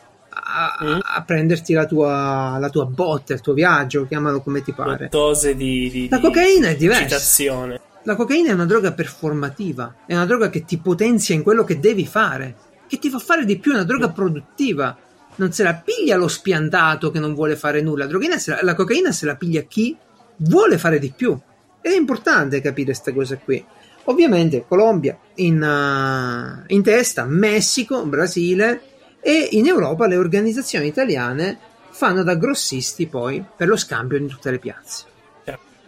[0.52, 0.98] A, mm.
[1.02, 5.08] a prenderti la tua, la tua, botte, il tuo viaggio, chiamalo come ti pare.
[5.10, 7.16] Dose di, di, la cocaina è diversa.
[7.16, 7.80] Citazione.
[8.04, 11.78] La cocaina è una droga performativa, è una droga che ti potenzia in quello che
[11.78, 14.12] devi fare, che ti fa fare di più, è una droga mm.
[14.12, 14.96] produttiva.
[15.34, 18.04] Non se la piglia lo spiantato che non vuole fare nulla.
[18.04, 19.96] La, la, la cocaina se la piglia chi
[20.36, 21.38] vuole fare di più.
[21.80, 23.64] Ed è importante capire queste cose qui.
[24.04, 28.91] Ovviamente Colombia in, uh, in testa, Messico, Brasile,
[29.22, 31.56] e in Europa le organizzazioni italiane
[31.90, 35.04] fanno da grossisti poi per lo scambio in tutte le piazze.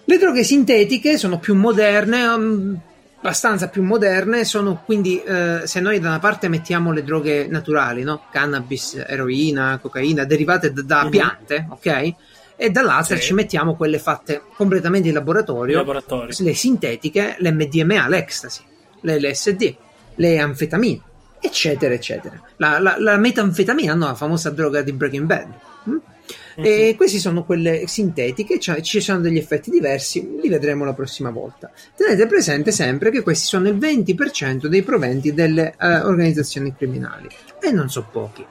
[0.06, 2.78] Le droghe sintetiche sono più moderne, um,
[3.16, 8.02] abbastanza più moderne, sono quindi eh, se noi da una parte mettiamo le droghe naturali,
[8.02, 8.24] no?
[8.30, 11.10] cannabis, eroina, cocaina, derivate da, da mm-hmm.
[11.10, 12.14] piante, ok?
[12.54, 13.22] E dall'altra sì.
[13.22, 16.36] ci mettiamo quelle fatte completamente in laboratorio, laboratorio.
[16.38, 18.62] le sintetiche, l'MDMA, l'ecstasy,
[19.00, 19.74] le LSD,
[20.16, 21.02] le anfetamine
[21.44, 22.40] eccetera, eccetera.
[22.56, 25.48] La, la, la metanfetamina, no, la famosa droga di Breaking Bad.
[25.84, 25.90] Hm?
[25.90, 26.90] Mm-hmm.
[26.90, 31.30] E queste sono quelle sintetiche, cioè ci sono degli effetti diversi, li vedremo la prossima
[31.30, 31.70] volta.
[31.96, 37.28] Tenete presente sempre che questi sono il 20% dei proventi delle uh, organizzazioni criminali
[37.60, 38.46] e non so pochi.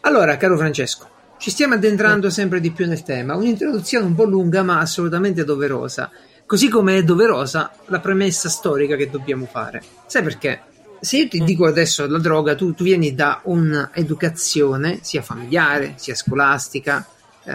[0.00, 2.30] Allora, caro Francesco, ci stiamo addentrando mm.
[2.30, 3.36] sempre di più nel tema.
[3.36, 6.10] Un'introduzione un po' lunga, ma assolutamente doverosa.
[6.44, 9.82] Così come è doverosa la premessa storica che dobbiamo fare.
[10.06, 10.62] Sai perché?
[11.00, 11.44] Se io ti mm.
[11.44, 17.06] dico adesso la droga, tu, tu vieni da un'educazione sia familiare sia scolastica,
[17.44, 17.52] eh,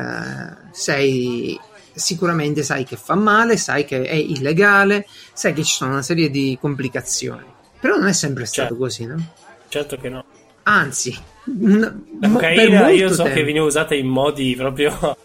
[0.72, 1.60] sei
[1.94, 6.30] sicuramente sai che fa male, sai che è illegale, sai che ci sono una serie
[6.30, 7.46] di complicazioni.
[7.80, 8.84] Però non è sempre stato certo.
[8.84, 9.34] così, no?
[9.68, 10.26] Certo che no.
[10.64, 13.38] Anzi, una, la cocaina io so tempo.
[13.38, 15.18] che viene usata in modi proprio.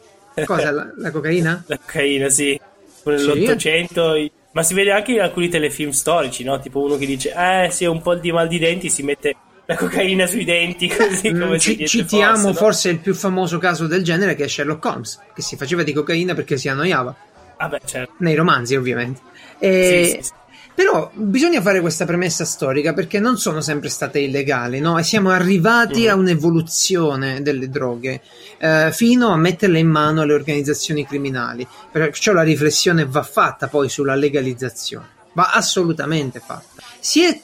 [0.44, 0.70] Cosa?
[0.70, 1.64] La, la cocaina?
[1.66, 2.58] La cocaina, sì.
[3.04, 4.14] Nell'Ottocento.
[4.52, 6.58] Ma si vede anche in alcuni telefilm storici, no?
[6.58, 9.76] Tipo uno che dice, eh, se un po' di mal di denti, si mette la
[9.76, 12.54] cocaina sui denti, così mm, come ci, Citiamo forse, no?
[12.54, 15.92] forse il più famoso caso del genere che è Sherlock Holmes, che si faceva di
[15.92, 17.14] cocaina perché si annoiava.
[17.58, 18.14] Ah beh, certo.
[18.18, 19.20] Nei romanzi, ovviamente.
[19.58, 20.04] E...
[20.04, 20.32] Sì, sì, sì.
[20.80, 24.98] Però bisogna fare questa premessa storica perché non sono sempre state illegali, no?
[24.98, 26.08] E siamo arrivati mm.
[26.08, 28.22] a un'evoluzione delle droghe
[28.56, 31.68] eh, fino a metterle in mano alle organizzazioni criminali.
[31.92, 36.82] Perciò la riflessione va fatta poi sulla legalizzazione, va assolutamente fatta.
[36.98, 37.38] Si è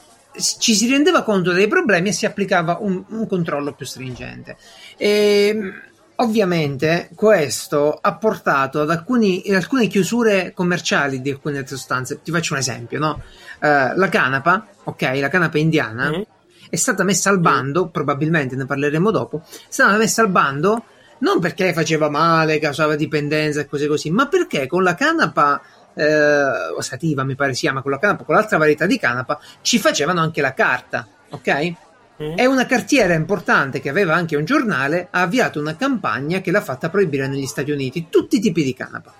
[0.59, 4.57] ci si rendeva conto dei problemi e si applicava un, un controllo più stringente.
[4.97, 5.81] E, ehm,
[6.17, 12.21] ovviamente questo ha portato ad alcuni, alcune chiusure commerciali di alcune sostanze.
[12.21, 13.21] Ti faccio un esempio, no?
[13.59, 16.21] Uh, la canapa, ok, la canapa indiana mm-hmm.
[16.69, 17.91] è stata messa al bando, mm-hmm.
[17.91, 20.83] probabilmente ne parleremo dopo, è stata messa al bando
[21.19, 25.59] non perché faceva male, causava dipendenza e cose così, ma perché con la canapa
[25.95, 29.79] eh, sativa mi pare si chiama con la canapa, con l'altra varietà di canapa, ci
[29.79, 31.73] facevano anche la carta, ok?
[32.17, 36.61] E una cartiera importante che aveva anche un giornale ha avviato una campagna che l'ha
[36.61, 39.13] fatta proibire negli Stati Uniti tutti i tipi di canapa.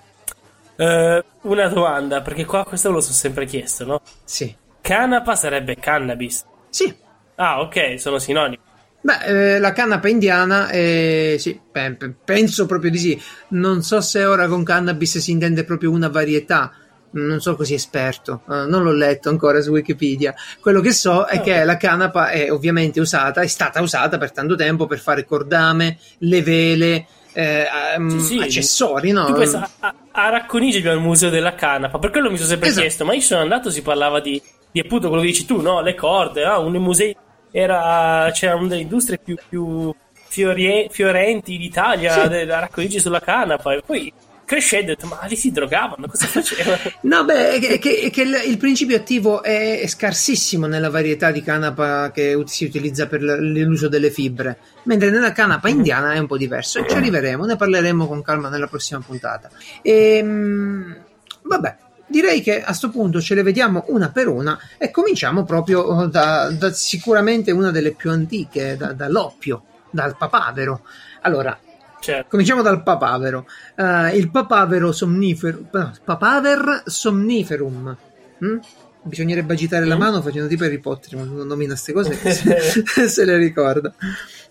[0.76, 4.00] Uh, una domanda, perché qua questo me lo sono sempre chiesto, no?
[4.24, 4.54] Sì.
[4.80, 6.44] Canapa sarebbe cannabis?
[6.70, 6.94] Sì.
[7.36, 8.58] Ah, ok, sono sinonimi.
[9.00, 13.22] Beh, eh, la canapa indiana, eh, sì, pe- penso proprio di sì.
[13.48, 16.72] Non so se ora con cannabis si intende proprio una varietà.
[17.10, 20.34] Non sono così esperto, uh, non l'ho letto ancora su Wikipedia.
[20.60, 21.40] Quello che so è oh.
[21.40, 25.96] che la canapa è ovviamente usata, è stata usata per tanto tempo per fare cordame,
[26.18, 27.64] le vele, eh,
[27.96, 28.38] um, sì, sì.
[28.40, 29.32] accessori, no?
[29.32, 32.82] Pensa, a, a Racconigi abbiamo il museo della canapa, per quello mi sono sempre esatto.
[32.82, 34.40] chiesto, ma io sono andato, si parlava di,
[34.70, 35.80] di appunto quello che dici tu, no?
[35.80, 37.16] Le corde, ah, un musei
[37.50, 39.94] era, c'era una delle industrie più, più
[40.28, 42.44] fiorie, fiorenti d'Italia, sì.
[42.44, 44.12] da raccogliere sulla canapa, e poi
[44.48, 48.22] crescendo ho detto ma lì si drogavano cosa facevano no beh è che, è che
[48.22, 53.88] il, il, principio attivo è, scarsissimo nella varietà di canapa che si utilizza per l'uso
[53.88, 55.76] delle fibre mentre nella canapa mm-hmm.
[55.76, 59.50] indiana è un po' diverso ci arriveremo ne parleremo con calma nella prossima puntata
[59.82, 60.96] e, ehm,
[61.42, 65.80] vabbè direi che a questo punto ce le vediamo una per una e cominciamo proprio
[65.80, 70.86] oh, da, da sicuramente una delle più antiche, da, dall'oppio, dal papavero.
[71.20, 71.58] Allora,
[72.00, 72.28] certo.
[72.30, 73.46] cominciamo dal papavero.
[73.76, 75.68] Uh, il papavero somniferum,
[76.04, 77.96] papaver somniferum.
[78.44, 78.58] Mm?
[79.02, 79.88] Bisognerebbe agitare mm.
[79.88, 82.14] la mano facendo tipo Harry Potter, ma non nomina queste cose
[83.08, 83.92] se le ricorda.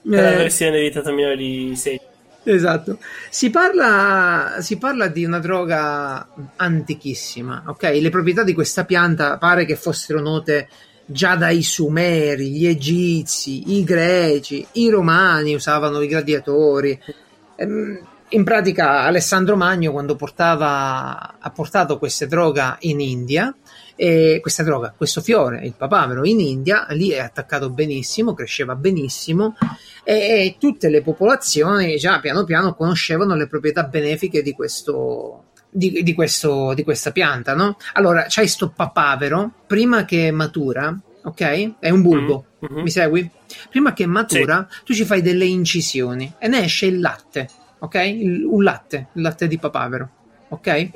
[0.03, 2.01] La eh, versione di Tatamino 6.
[2.43, 2.99] Esatto.
[3.29, 7.97] Si parla, si parla, di una droga antichissima, ok?
[7.99, 10.69] Le proprietà di questa pianta pare che fossero note
[11.05, 16.97] già dai Sumeri, gli Egizi, i Greci, i Romani usavano i gladiatori.
[17.57, 23.55] Ehm, in pratica Alessandro Magno quando portava, ha portato questa droga in India
[24.39, 29.55] questa droga, questo fiore, il papavero in India, lì è attaccato benissimo, cresceva benissimo
[30.03, 36.03] e, e tutte le popolazioni già piano piano conoscevano le proprietà benefiche di questo, di,
[36.03, 37.77] di, questo, di questa pianta, no?
[37.93, 40.95] Allora, c'hai sto papavero, prima che matura,
[41.27, 41.73] ok?
[41.79, 42.81] È un bulbo, mm-hmm.
[42.81, 43.29] mi segui?
[43.69, 44.83] Prima che matura, sì.
[44.85, 47.95] tu ci fai delle incisioni e ne esce il latte, ok?
[47.95, 50.09] Il, un latte, il latte di papavero,
[50.49, 50.89] ok?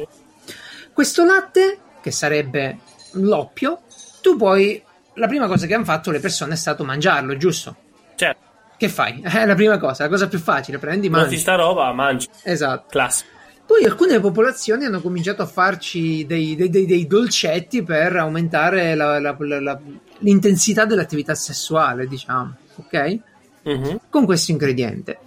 [0.94, 2.80] Questo latte, che sarebbe
[3.14, 3.82] l'oppio,
[4.22, 4.82] tu puoi.
[5.16, 7.76] La prima cosa che hanno fatto le persone è stato mangiarlo, giusto?
[8.16, 8.50] Certo.
[8.78, 9.20] Che fai?
[9.22, 11.26] È la prima cosa, la cosa più facile, prendi, mangi.
[11.26, 12.28] Noti sta roba, mangi.
[12.44, 12.86] Esatto.
[12.90, 13.30] Classico.
[13.66, 19.18] Poi alcune popolazioni hanno cominciato a farci dei, dei, dei, dei dolcetti per aumentare la,
[19.20, 19.80] la, la,
[20.22, 23.20] l'intensità dell'attività sessuale, diciamo, ok?
[23.68, 23.96] Mm-hmm.
[24.10, 25.20] Con questo ingrediente.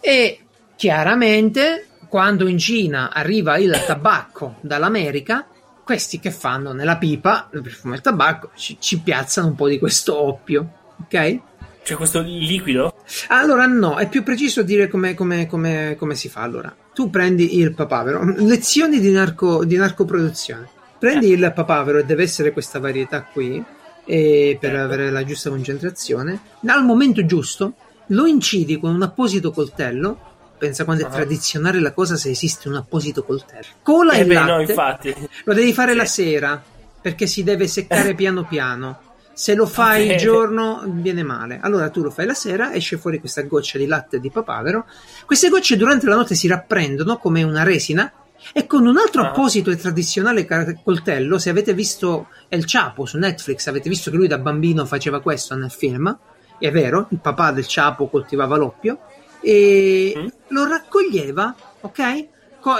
[0.00, 0.40] E
[0.76, 5.46] chiaramente, quando in Cina arriva il tabacco dall'America,
[5.84, 9.78] questi che fanno nella pipa, nel profumo del tabacco, ci, ci piazzano un po' di
[9.78, 11.40] questo oppio, ok?
[11.82, 12.94] C'è questo liquido?
[13.28, 16.42] Allora no, è più preciso dire come, come, come, come si fa.
[16.42, 20.68] Allora, tu prendi il papavero, lezioni di, narco, di narcoproduzione.
[20.98, 21.34] Prendi eh.
[21.34, 23.62] il papavero e deve essere questa varietà qui,
[24.04, 24.76] per certo.
[24.78, 26.40] avere la giusta concentrazione.
[26.66, 27.74] Al momento giusto
[28.06, 30.30] lo incidi con un apposito coltello.
[30.58, 31.12] Pensa quando è uh-huh.
[31.12, 33.66] tradizionale la cosa se esiste un apposito coltello.
[33.82, 34.52] Cola eh e beh, latte.
[34.52, 35.14] No, infatti.
[35.44, 35.96] Lo devi fare sì.
[35.96, 36.62] la sera
[37.00, 39.00] perché si deve seccare piano piano.
[39.32, 41.58] Se lo fai il giorno viene male.
[41.60, 44.86] Allora tu lo fai la sera, esce fuori questa goccia di latte di papavero.
[45.24, 48.12] Queste gocce durante la notte si rapprendono come una resina
[48.52, 49.28] e con un altro ah.
[49.28, 50.46] apposito e tradizionale
[50.82, 55.20] coltello, se avete visto El Chapo su Netflix, avete visto che lui da bambino faceva
[55.20, 56.16] questo nel film,
[56.58, 58.98] è vero, il papà del Chapo coltivava l'oppio,
[59.40, 60.26] e mm.
[60.48, 62.26] lo raccoglieva, ok?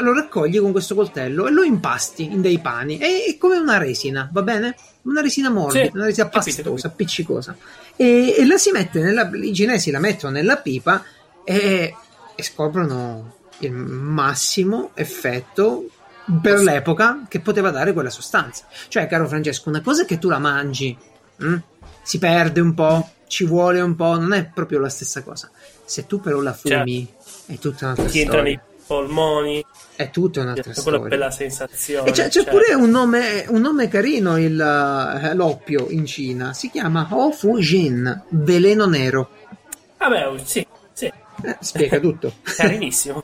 [0.01, 2.99] lo raccogli con questo coltello e lo impasti in dei pani.
[2.99, 4.77] È, è come una resina, va bene?
[5.03, 7.57] Una resina morbida, sì, una resina pastosa, appiccicosa.
[7.97, 9.29] E, e, la si mette nella.
[9.33, 11.03] I cinesi la mettono nella pipa
[11.43, 11.95] e,
[12.37, 13.35] e scoprono
[13.67, 15.87] il massimo effetto
[16.41, 18.67] per l'epoca che poteva dare quella sostanza.
[18.89, 20.97] Cioè, caro Francesco, una cosa è che tu la mangi,
[21.37, 21.47] mh?
[21.47, 21.57] Mm,
[22.03, 25.51] si perde un po', ci vuole un po', non è proprio la stessa cosa.
[25.85, 27.53] Se tu però la fumi, certo.
[27.53, 28.43] è tutta un'altra Ti storia.
[28.43, 29.65] nei polmoni.
[29.95, 30.99] È tutta un'altra storia.
[30.99, 32.11] Quella bella sensazione.
[32.11, 32.51] c'è, c'è cioè.
[32.51, 36.53] pure un nome, un nome carino, il, uh, l'oppio in Cina.
[36.53, 39.31] Si chiama Ofu Jin, veleno nero.
[39.99, 41.07] Vabbè, sì, sì.
[41.07, 42.35] Eh, spiega tutto.
[42.43, 43.23] Carinissimo.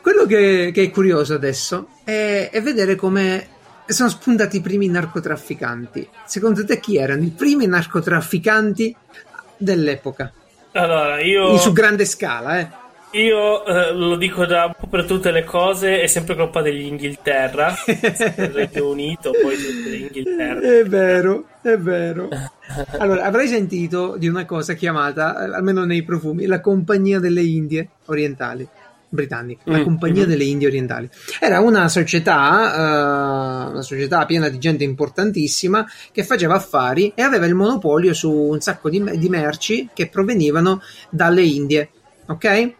[0.00, 3.46] Quello che, che, è curioso adesso è, è vedere come
[3.86, 6.08] sono spuntati i primi narcotrafficanti.
[6.24, 8.94] Secondo te chi erano i primi narcotrafficanti
[9.56, 10.32] dell'epoca?
[10.72, 11.56] Allora, io...
[11.58, 12.68] Su grande scala, eh.
[13.12, 17.96] Io eh, lo dico po' per tutte le cose, è sempre colpa dell'Inghilterra, il
[18.52, 20.60] Regno Unito, poi l'Inghilterra.
[20.60, 22.28] È vero, è vero.
[22.98, 28.68] Allora, avrai sentito di una cosa chiamata, almeno nei profumi, la Compagnia delle Indie Orientali
[29.08, 30.30] britannica, la mm, Compagnia mm-hmm.
[30.30, 31.08] delle Indie Orientali.
[31.40, 37.46] Era una società, uh, una società piena di gente importantissima che faceva affari e aveva
[37.46, 41.90] il monopolio su un sacco di, di merci che provenivano dalle Indie.
[42.26, 42.74] Ok?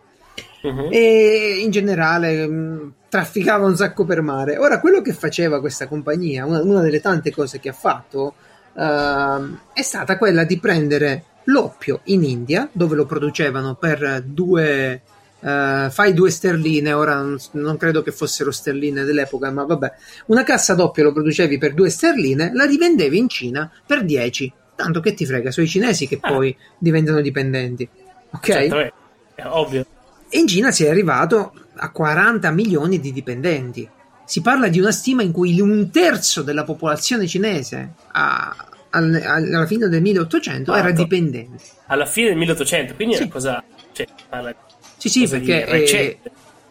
[0.63, 0.89] uh-huh.
[0.91, 4.57] e in generale mh, mm, trafficava un sacco per mare.
[4.57, 8.35] Ora, quello che faceva questa compagnia, una, una delle tante cose che ha fatto,
[8.73, 15.03] uh, è stata quella di prendere l'oppio in India, dove lo producevano per due.
[15.41, 19.93] Uh, fai due sterline, ora non, non, credo che fossero sterline dell'epoca, ma vabbè,
[20.27, 24.53] una cassa d'oppio lo producevi per due sterline, la rivendevi in Cina per 10.
[24.75, 26.29] Tanto che ti frega, sono i cinesi che ah.
[26.29, 27.89] poi diventano dipendenti.
[28.31, 28.45] Ok?
[28.45, 28.93] Certo, è,
[29.35, 29.87] è ovvio.
[30.29, 33.89] E in Cina si è arrivato a 40 milioni di dipendenti.
[34.25, 38.55] Si parla di una stima in cui un terzo della popolazione cinese a,
[38.91, 41.63] al, alla fine del 1800 ah, era dipendente.
[41.87, 43.21] Alla fine del 1800, quindi sì.
[43.21, 43.65] è una cosa...
[43.93, 44.55] Cioè, parla,
[44.99, 45.65] sì, sì, perché...
[45.65, 46.19] È,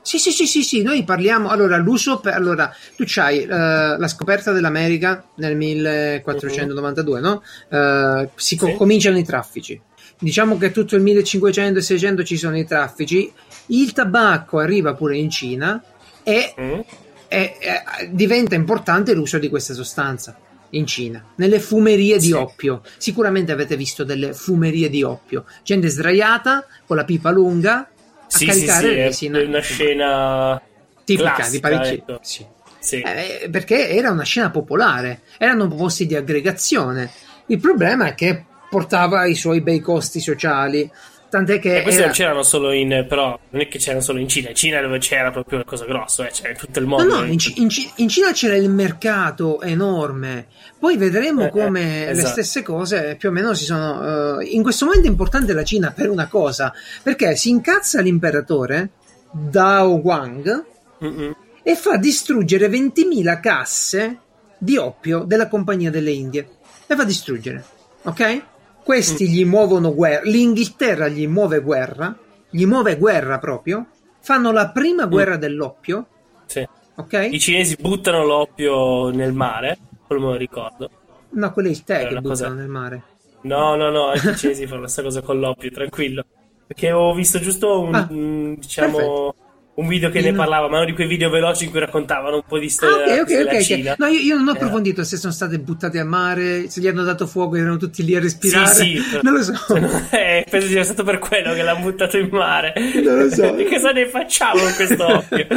[0.02, 1.50] sì, sì, sì, sì, sì, noi parliamo...
[1.50, 2.20] Allora, l'uso...
[2.20, 7.26] Per, allora, tu c'hai uh, la scoperta dell'America nel 1492, uh-huh.
[7.26, 7.44] no?
[7.70, 8.58] Uh, si sì.
[8.58, 9.82] co- cominciano i traffici.
[10.20, 13.32] Diciamo che tutto il 1500 e 600 ci sono i traffici
[13.68, 15.82] il tabacco arriva pure in Cina
[16.24, 16.80] e, mm.
[17.28, 20.38] e, e diventa importante l'uso di questa sostanza
[20.72, 22.82] in Cina, nelle fumerie di oppio.
[22.98, 27.90] Sicuramente avete visto delle fumerie di oppio, gente sdraiata con la pipa lunga
[28.28, 29.40] sì, caricare sì, resina.
[29.40, 30.62] È una scena
[31.04, 31.94] tipica classica, di Parigi.
[31.96, 32.20] Ecco.
[32.22, 32.46] Sì.
[32.80, 33.02] Sì.
[33.02, 37.12] Eh, perché era una scena popolare, erano posti di aggregazione.
[37.48, 40.90] Il problema è che portava i suoi bei costi sociali
[41.30, 41.78] Tant'è che.
[41.78, 42.10] E questi era...
[42.10, 43.06] non c'erano solo in.
[43.08, 44.50] Però non è che c'erano solo in Cina.
[44.50, 47.16] In Cina dove c'era proprio una cosa grossa, eh, c'era in tutto il mondo.
[47.16, 50.48] No, no, in, C- in, C- in Cina c'era il mercato enorme.
[50.80, 52.28] Poi vedremo eh, come eh, esatto.
[52.28, 54.38] le stesse cose più o meno si sono.
[54.38, 56.74] Uh, in questo momento è importante la Cina per una cosa.
[57.04, 58.92] Perché si incazza l'imperatore
[59.32, 60.66] Dao Guang
[61.04, 61.36] Mm-mm.
[61.62, 64.20] e fa distruggere 20.000 casse
[64.58, 66.50] di oppio della Compagnia delle Indie.
[66.86, 67.64] Le fa distruggere.
[68.04, 68.42] Ok?
[68.88, 72.18] Questi gli muovono guerra, l'Inghilterra gli muove guerra,
[72.50, 73.88] gli muove guerra proprio,
[74.22, 75.10] fanno la prima mm.
[75.10, 75.40] guerra mm.
[75.40, 76.08] dell'oppio.
[76.46, 76.66] Sì.
[76.96, 77.28] Ok?
[77.30, 80.90] I cinesi buttano l'oppio nel mare, quello me lo ricordo.
[81.32, 82.54] No, quello è il tè che buttano cosa...
[82.54, 83.04] nel mare.
[83.42, 86.24] No, no, no, i cinesi fanno la stessa cosa con l'oppio, tranquillo.
[86.66, 89.36] Perché ho visto giusto un, ah, diciamo, perfetto
[89.78, 92.44] un video che ne parlava, ma uno di quei video veloci in cui raccontavano un
[92.48, 94.56] po' di storia ah, okay, okay, okay, No, io, io, non ho eh.
[94.56, 98.04] approfondito se sono state buttate a mare, se gli hanno dato fuoco e erano tutti
[98.04, 98.74] lì a respirare.
[98.74, 99.54] Sì, sì, non lo so.
[100.18, 102.74] Eh, penso sia stato per quello che l'hanno buttato in mare.
[103.04, 103.54] Non lo so.
[103.56, 105.48] e cosa ne facciamo con questo occhio?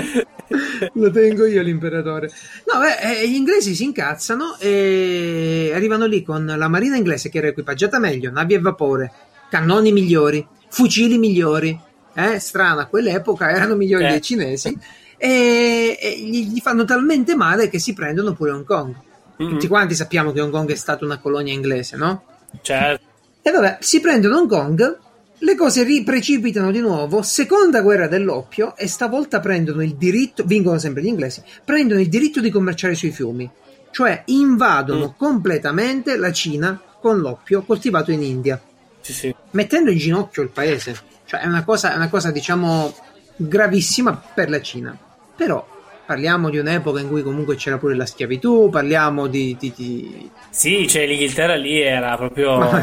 [0.95, 2.31] lo tengo io l'imperatore.
[2.71, 7.39] No, beh, eh, gli inglesi si incazzano e arrivano lì con la marina inglese che
[7.39, 9.13] era equipaggiata meglio, navi a vapore,
[9.49, 14.11] cannoni migliori, fucili migliori eh, strana, a quell'epoca erano migliori eh.
[14.11, 14.77] dei cinesi,
[15.17, 18.95] e, e gli, gli, fanno talmente male che si prendono pure Hong Kong.
[19.41, 19.53] Mm-hmm.
[19.53, 22.25] Tutti quanti sappiamo che Hong Kong è stata una colonia inglese, no?
[22.61, 23.05] Certo.
[23.43, 24.99] E vabbè, si prendono Hong Kong
[25.43, 31.03] le cose riprecipitano di nuovo, seconda guerra dell'oppio e stavolta prendono il diritto, vincono sempre
[31.03, 33.51] gli inglesi, prendono il diritto di commerciare sui fiumi,
[33.91, 35.19] cioè invadono mm.
[35.19, 38.61] completamente la Cina con l'oppio coltivato in India,
[39.01, 39.35] sì, sì.
[39.53, 41.09] mettendo in ginocchio il paese.
[41.31, 42.93] Cioè è una cosa, è una cosa diciamo
[43.37, 44.99] gravissima per la Cina.
[45.37, 45.65] Però
[46.05, 49.57] parliamo di un'epoca in cui comunque c'era pure la schiavitù, parliamo di...
[49.57, 50.31] di, di...
[50.51, 52.59] Sì, cioè l'Inghilterra lì era proprio...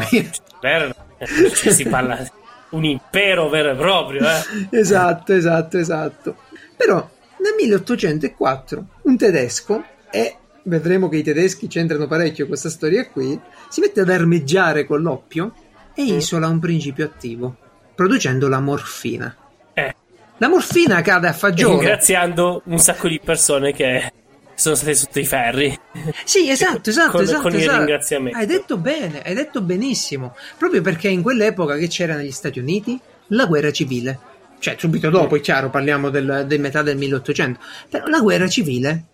[0.60, 2.26] Cioè, si parla
[2.70, 4.22] un impero vero e proprio.
[4.22, 4.78] Eh.
[4.78, 6.36] esatto, esatto, esatto.
[6.74, 6.96] Però
[7.40, 13.38] nel 1804 un tedesco, e vedremo che i tedeschi c'entrano parecchio questa storia qui,
[13.68, 15.52] si mette ad armeggiare con l'oppio
[15.94, 17.56] e isola un principio attivo,
[17.98, 19.34] producendo la morfina.
[19.72, 19.92] Eh.
[20.36, 21.80] La morfina cade a fagiolo.
[21.80, 24.12] Ringraziando un sacco di persone che
[24.54, 25.76] sono state sotto i ferri.
[26.22, 27.42] Sì, esatto, esatto, con, esatto.
[27.42, 27.72] Con esatto.
[27.72, 28.38] il ringraziamento.
[28.38, 30.36] Hai detto bene, hai detto benissimo.
[30.56, 34.16] Proprio perché in quell'epoca che c'era negli Stati Uniti la guerra civile.
[34.60, 37.58] Cioè, subito dopo, è chiaro, parliamo del, del metà del 1800.
[37.90, 39.06] Però la guerra civile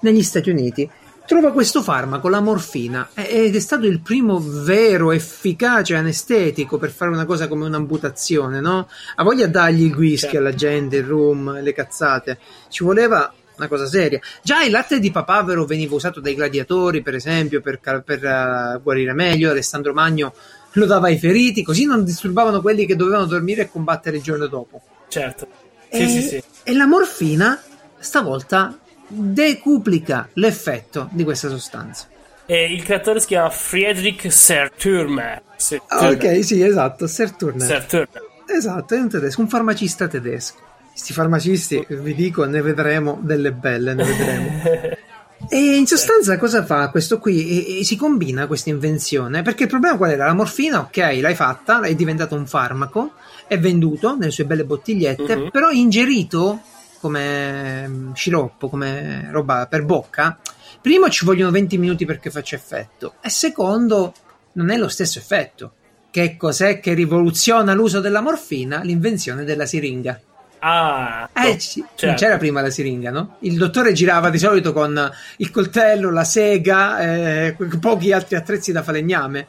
[0.00, 0.90] negli Stati Uniti
[1.26, 7.10] trova questo farmaco, la morfina, ed è stato il primo vero efficace anestetico per fare
[7.10, 8.88] una cosa come un'amputazione, no?
[9.16, 10.38] Ha voglia dargli il whisky certo.
[10.38, 12.38] alla gente, il rum, le cazzate.
[12.68, 14.20] Ci voleva una cosa seria.
[14.42, 19.12] Già il latte di papavero veniva usato dai gladiatori, per esempio, per, per uh, guarire
[19.12, 19.50] meglio.
[19.50, 20.34] Alessandro Magno
[20.72, 24.46] lo dava ai feriti, così non disturbavano quelli che dovevano dormire e combattere il giorno
[24.46, 24.82] dopo.
[25.08, 25.46] Certo.
[25.90, 26.42] Sì, e, sì, sì.
[26.64, 27.62] e la morfina
[27.98, 28.78] stavolta
[29.14, 32.06] decuplica l'effetto di questa sostanza.
[32.46, 35.42] E il creatore si chiama Friedrich Serturmer.
[35.56, 36.12] Serturmer.
[36.12, 37.66] Ok, sì, esatto, Serturmer.
[37.66, 38.22] Serturmer.
[38.46, 40.58] Esatto, è un tedesco, un farmacista tedesco.
[40.90, 45.02] Questi farmacisti, vi dico, ne vedremo delle belle, ne vedremo.
[45.48, 47.66] E in sostanza cosa fa questo qui?
[47.66, 50.26] E, e si combina questa invenzione perché il problema qual era?
[50.26, 53.12] La morfina, ok, l'hai fatta, è diventato un farmaco,
[53.46, 55.50] è venduto nelle sue belle bottigliette, uh-huh.
[55.50, 56.60] però ingerito
[57.04, 60.38] come mm, sciroppo, come roba per bocca,
[60.80, 64.14] primo ci vogliono 20 minuti perché faccia effetto e secondo
[64.52, 65.72] non è lo stesso effetto.
[66.10, 68.80] Che cos'è che rivoluziona l'uso della morfina?
[68.82, 70.18] L'invenzione della siringa.
[70.60, 72.06] Ah, eh, c- certo.
[72.06, 73.36] non c'era prima la siringa, no?
[73.40, 78.82] Il dottore girava di solito con il coltello, la sega, eh, pochi altri attrezzi da
[78.82, 79.48] falegname.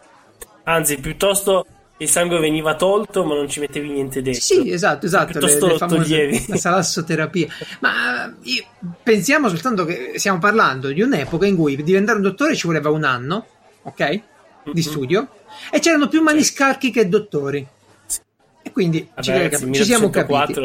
[0.64, 1.66] Anzi, piuttosto
[1.98, 4.42] il sangue veniva tolto, ma non ci mettevi niente dentro.
[4.42, 5.40] Sì, esatto, esatto.
[5.40, 6.46] Piuttosto le, le toglievi.
[6.48, 7.48] La salassoterapia.
[7.80, 8.66] Ma eh, io,
[9.02, 13.06] pensiamo soltanto che stiamo parlando di un'epoca in cui diventare un dottore ci voleva un
[13.06, 13.46] anno,
[13.84, 14.10] ok?
[14.10, 14.22] Di
[14.72, 14.80] mm-hmm.
[14.80, 15.28] studio.
[15.72, 17.66] E c'erano più maniscalchi che dottori.
[18.62, 20.60] E quindi Vabbè, ci, ci siamo capiti.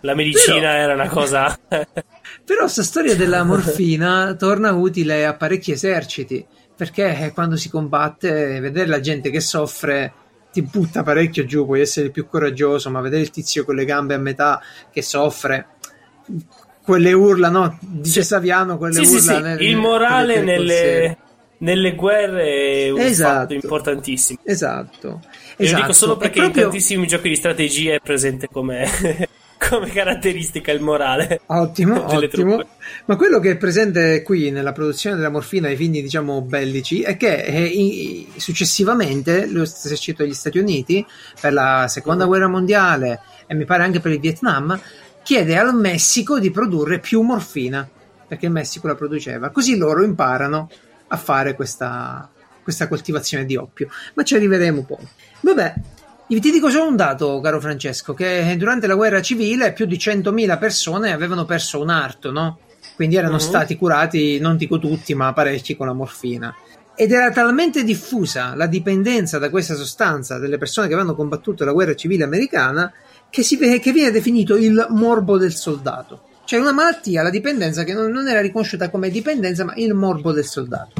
[0.00, 1.58] La medicina però, era una cosa.
[1.68, 6.44] però questa storia della morfina torna utile a parecchi eserciti.
[6.76, 10.12] Perché quando si combatte, vedere la gente che soffre
[10.54, 14.14] ti butta parecchio giù, puoi essere più coraggioso, ma vedere il tizio con le gambe
[14.14, 15.66] a metà che soffre,
[16.80, 17.76] quelle urla, no?
[17.80, 18.28] Dice sì.
[18.28, 19.18] Saviano, quelle sì, urla.
[19.18, 19.42] Sì, sì.
[19.42, 21.16] Nel, il morale nelle,
[21.58, 23.40] nelle, guerre è un esatto.
[23.40, 24.38] fatto importantissimo.
[24.44, 25.22] Esatto.
[25.56, 25.80] Esatto.
[25.80, 26.62] dico solo perché proprio...
[26.62, 28.86] in tantissimi giochi di strategia è presente come,
[29.68, 31.40] come caratteristica il morale.
[31.46, 32.62] Ottimo, ottimo.
[33.06, 37.16] Ma quello che è presente qui nella produzione della morfina ai fini, diciamo, bellici è
[37.16, 41.04] che eh, successivamente l'esercito degli Stati Uniti,
[41.40, 44.78] per la seconda guerra mondiale e mi pare anche per il Vietnam,
[45.22, 47.88] chiede al Messico di produrre più morfina
[48.26, 49.50] perché il Messico la produceva.
[49.50, 50.68] Così loro imparano
[51.08, 52.28] a fare questa,
[52.62, 53.88] questa coltivazione di oppio.
[54.14, 55.06] Ma ci arriveremo poi.
[55.40, 55.74] Vabbè,
[56.26, 60.58] ti dico solo un dato, caro Francesco, che durante la guerra civile più di 100.000
[60.58, 62.58] persone avevano perso un arto, no?
[62.94, 63.40] Quindi erano uh-huh.
[63.40, 66.54] stati curati, non dico tutti, ma parecchi con la morfina.
[66.96, 71.72] Ed era talmente diffusa la dipendenza da questa sostanza delle persone che avevano combattuto la
[71.72, 72.92] guerra civile americana
[73.28, 76.22] che, si, che viene definito il morbo del soldato.
[76.44, 80.32] Cioè una malattia, la dipendenza, che non, non era riconosciuta come dipendenza, ma il morbo
[80.32, 80.92] del soldato.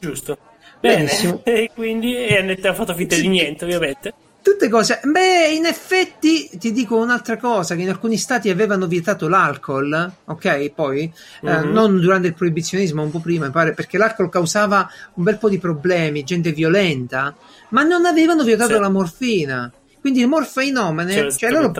[0.00, 0.36] Giusto.
[0.80, 1.08] Bene,
[1.44, 4.12] e quindi e ha fatto finta di niente, ovviamente.
[4.46, 5.00] Tutte cose.
[5.02, 10.70] Beh, in effetti ti dico un'altra cosa: che in alcuni stati avevano vietato l'alcol, ok?
[10.70, 11.12] Poi
[11.44, 11.56] mm-hmm.
[11.56, 11.72] eh, mhm.
[11.72, 15.48] non durante il proibizionismo, un po' prima, mi pare, perché l'alcol causava un bel po'
[15.48, 17.34] di problemi, gente violenta,
[17.70, 18.78] ma non avevano vietato sì.
[18.78, 19.72] la morfina.
[20.00, 21.72] Quindi il morfinomane, cioè, cioè loro,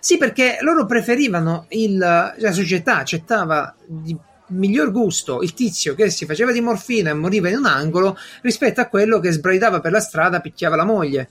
[0.00, 4.16] sì, perché loro preferivano il, la società accettava di
[4.52, 8.80] miglior gusto il tizio che si faceva di morfina e moriva in un angolo rispetto
[8.80, 11.28] a quello che sbraitava per la strada picchiava la moglie.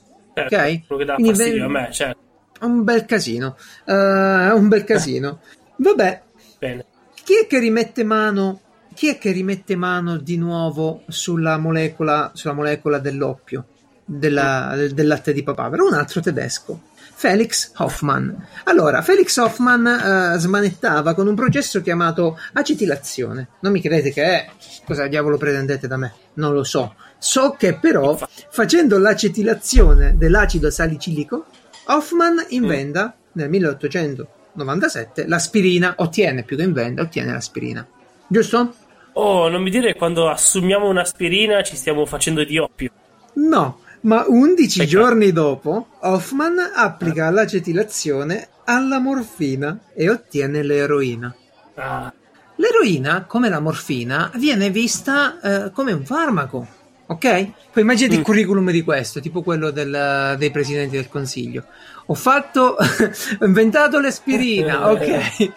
[0.47, 0.85] Certo, ok?
[0.87, 2.19] Quello che dà Quindi fastidio be- a me, certo.
[2.61, 3.55] Un bel casino.
[3.85, 5.39] Uh, un bel casino.
[5.77, 6.21] Vabbè.
[6.59, 6.85] Bene.
[7.23, 8.61] Chi è che rimette mano?
[8.93, 13.65] Chi è che rimette mano di nuovo sulla molecola, sulla molecola dell'oppio?
[14.03, 15.85] Della, del, del latte di papavero?
[15.85, 16.81] Un altro tedesco.
[17.19, 18.47] Felix Hoffman.
[18.63, 23.49] Allora, Felix Hoffman uh, smanettava con un processo chiamato acetilazione.
[23.59, 24.49] Non mi credete che è?
[24.85, 26.13] Cosa diavolo pretendete da me?
[26.35, 26.95] Non lo so.
[27.17, 28.17] So che però,
[28.49, 31.47] facendo l'acetilazione dell'acido salicilico,
[31.87, 37.85] Hoffman inventa nel 1897 l'aspirina, ottiene più che inventa, ottiene l'aspirina.
[38.27, 38.73] Giusto?
[39.11, 42.91] Oh, non mi dire che quando assumiamo un'aspirina ci stiamo facendo di oppio.
[43.33, 44.97] No, ma 11 Peccato.
[44.97, 51.33] giorni dopo Hoffman applica l'acetilazione alla morfina e ottiene l'eroina.
[51.75, 52.13] Ah.
[52.55, 56.67] L'eroina, come la morfina, viene vista eh, come un farmaco.
[57.07, 57.51] Ok?
[57.71, 58.19] Poi immaginati mm.
[58.19, 61.65] il curriculum di questo, tipo quello del, dei presidenti del consiglio.
[62.07, 62.75] Ho fatto,
[63.39, 65.51] ho inventato l'aspirina, ok.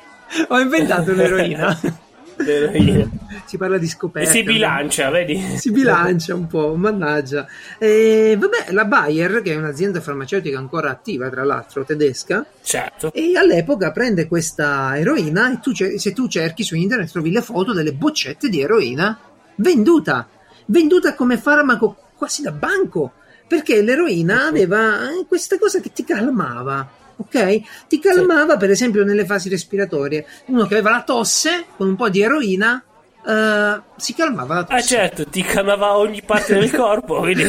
[0.49, 1.79] ho inventato l'eroina.
[3.47, 4.29] si parla di scoperte.
[4.29, 5.57] E si bilancia, vedi?
[5.57, 7.47] Si bilancia un po', mannaggia.
[7.79, 12.45] E, vabbè, la Bayer, che è un'azienda farmaceutica ancora attiva, tra l'altro, tedesca.
[12.63, 13.13] Certo.
[13.13, 17.73] E all'epoca prende questa eroina e tu, se tu cerchi su internet trovi le foto
[17.73, 19.19] delle boccette di eroina
[19.57, 20.29] venduta.
[20.67, 23.13] Venduta come farmaco quasi da banco.
[23.47, 27.61] Perché l'eroina aveva eh, questa cosa che ti calmava ok?
[27.89, 28.59] Ti calmava, sì.
[28.59, 30.27] per esempio, nelle fasi respiratorie.
[30.47, 32.83] Uno che aveva la tosse con un po' di eroina.
[33.25, 34.77] Uh, si calmava la tosse.
[34.77, 37.21] Ah, certo, ti calmava ogni parte del corpo.
[37.21, 37.45] Quindi...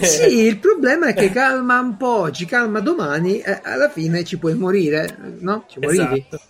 [0.02, 4.38] sì, il problema è che calma un po', ci calma domani, e alla fine ci
[4.38, 5.64] puoi morire, no?
[5.68, 6.24] Ci morivi.
[6.28, 6.40] Esatto.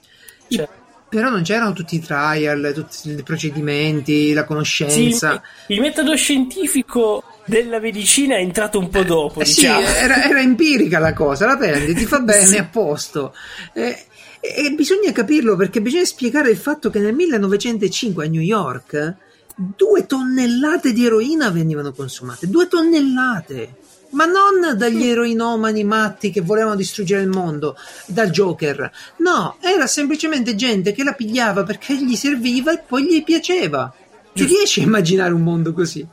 [0.49, 0.69] Cioè.
[1.09, 5.43] Però non c'erano tutti i trial, tutti i procedimenti, la conoscenza.
[5.67, 9.41] Sì, il metodo scientifico della medicina è entrato un po' dopo.
[9.41, 9.87] Eh, diciamo.
[9.87, 12.57] Sì, era, era, empirica la cosa, la prendi, ti fa bene, sì.
[12.57, 13.35] a posto.
[13.73, 14.05] Eh,
[14.41, 19.17] e bisogna capirlo perché bisogna spiegare il fatto che nel 1905 a New York
[19.57, 23.77] due tonnellate di eroina venivano consumate, due tonnellate.
[24.11, 27.77] Ma non dagli eroinomani matti che volevano distruggere il mondo,
[28.07, 28.91] dal Joker.
[29.19, 33.93] No, era semplicemente gente che la pigliava perché gli serviva e poi gli piaceva.
[34.33, 36.07] Ti riesci a immaginare un mondo così?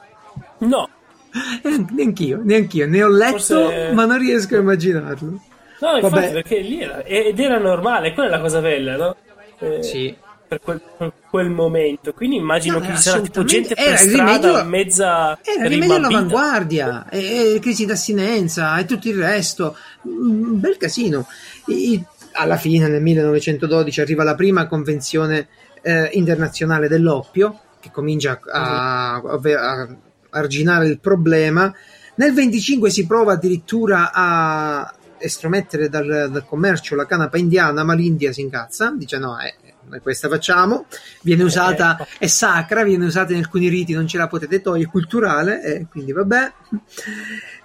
[1.64, 3.92] Eh, neanch'io, neanch'io, ne ho letto, Forse...
[3.94, 5.42] ma non riesco a immaginarlo.
[5.80, 6.32] No, infatti, Vabbè.
[6.32, 9.16] perché lì era, ed era normale, quella è la cosa bella, no?
[9.60, 10.16] Eh, sì.
[10.48, 13.98] Per quel, per quel, momento, quindi immagino no, che ci sarà tipo gente per era
[13.98, 20.60] strada rimedio, mezza era rimedio all'avanguardia, e, e, crisi d'assinenza e tutto il resto, un
[20.60, 21.28] bel casino.
[21.68, 22.00] E,
[22.34, 25.48] alla fine, nel 1912, arriva la prima convenzione
[25.82, 29.88] eh, internazionale dell'oppio che comincia a, a, a
[30.36, 31.74] arginare il problema.
[32.16, 38.32] Nel 25 si prova addirittura a estromettere dal, dal commercio la canapa indiana, ma l'India
[38.32, 39.56] si incazza, dice no, eh,
[39.88, 40.86] noi questa facciamo,
[41.22, 42.08] viene eh, usata, ecco.
[42.20, 45.86] è sacra, viene usata in alcuni riti, non ce la potete togliere, è culturale, e
[45.90, 46.54] quindi vabbè.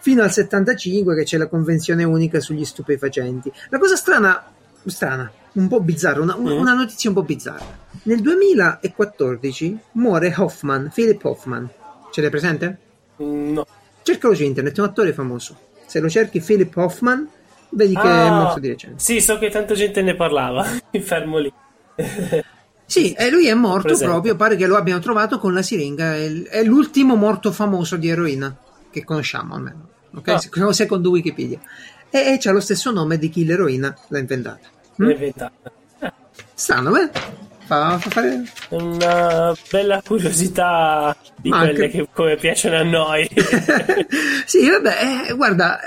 [0.00, 3.52] Fino al 75 che c'è la convenzione unica sugli stupefacenti.
[3.68, 4.42] La cosa strana,
[4.86, 7.78] strana, un po' bizzarra, una, una notizia un po' bizzarra.
[8.04, 11.68] Nel 2014 muore Hoffman, Philip Hoffman,
[12.10, 12.78] Ce l'hai presente?
[13.22, 13.66] Mm, no.
[14.02, 15.56] Cercalo su internet, è un attore famoso.
[15.86, 17.28] Se lo cerchi Philip Hoffman,
[17.70, 19.00] vedi che ah, è morto di recente.
[19.00, 20.66] Sì, so che tanta gente ne parlava.
[20.90, 21.52] Mi fermo lì.
[22.86, 24.12] sì, e lui è morto Presente.
[24.12, 26.16] proprio, pare che lo abbiano trovato con la siringa.
[26.16, 28.56] È l'ultimo morto famoso di eroina
[28.90, 29.88] che conosciamo almeno.
[30.14, 30.28] Ok?
[30.28, 30.72] Ah.
[30.72, 31.60] Secondo Wikipedia.
[32.10, 34.68] E, e c'ha lo stesso nome di chi l'eroina l'ha inventata.
[34.96, 35.10] L'ha hm?
[35.10, 35.72] inventata.
[36.54, 37.10] Strano, eh?
[37.70, 41.88] Fa, fa fare una bella curiosità di Ma quelle anche...
[41.90, 43.28] che come piacciono a noi.
[44.44, 45.78] sì, vabbè, eh, guarda,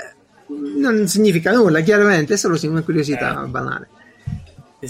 [0.78, 3.48] non significa nulla, chiaramente, è solo una curiosità eh.
[3.48, 3.88] banale.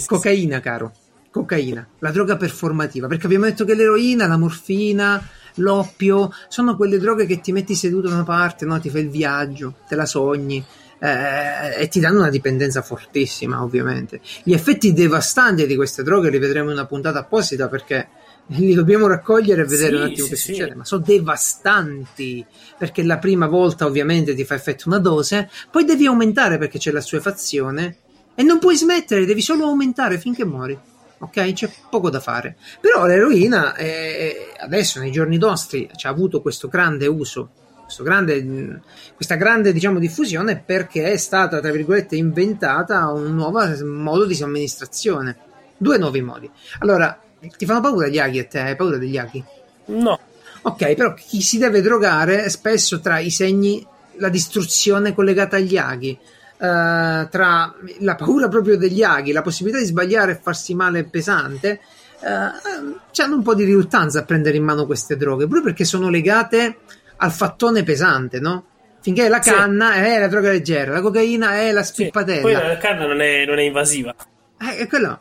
[0.05, 0.93] Cocaina, caro.
[1.29, 5.21] Cocaina, la droga performativa, perché abbiamo detto che l'eroina, la morfina,
[5.55, 8.79] l'oppio sono quelle droghe che ti metti seduto da una parte, no?
[8.79, 10.63] ti fai il viaggio, te la sogni
[11.05, 14.19] eh, e ti danno una dipendenza fortissima, ovviamente.
[14.41, 18.07] Gli effetti devastanti di queste droghe li vedremo in una puntata apposita perché
[18.47, 20.53] li dobbiamo raccogliere e vedere sì, un attimo sì, che sì.
[20.53, 22.45] succede, ma sono devastanti
[22.77, 26.91] perché la prima volta ovviamente ti fa effetto una dose, poi devi aumentare perché c'è
[26.91, 27.97] la sua fazione
[28.33, 30.77] e non puoi smettere, devi solo aumentare finché muori.
[31.17, 32.57] Ok, c'è poco da fare.
[32.81, 37.49] Però l'eroina eh, adesso nei giorni nostri ha avuto questo grande uso
[38.03, 38.81] grande,
[39.15, 45.37] questa grande diciamo, diffusione perché è stata, tra virgolette, inventata un nuovo modo di somministrazione.
[45.77, 46.49] Due nuovi modi.
[46.79, 47.19] Allora,
[47.57, 48.59] ti fanno paura gli aghi a te?
[48.59, 49.43] Hai paura degli aghi?
[49.87, 50.19] No.
[50.61, 53.85] Ok, però chi si deve drogare spesso tra i segni
[54.17, 56.17] la distruzione collegata agli aghi,
[56.57, 61.81] Uh, tra la paura proprio degli aghi, la possibilità di sbagliare e farsi male pesante,
[62.21, 62.27] uh,
[63.21, 66.77] hanno un po' di riluttanza a prendere in mano queste droghe, proprio perché sono legate
[67.17, 68.65] al fattone pesante, no?
[69.01, 69.99] Finché la canna sì.
[69.99, 72.47] è la droga leggera, la cocaina è la spippatella.
[72.47, 72.53] Sì.
[72.53, 74.15] Poi la canna non è, non è invasiva.
[74.57, 75.19] Eh, quello,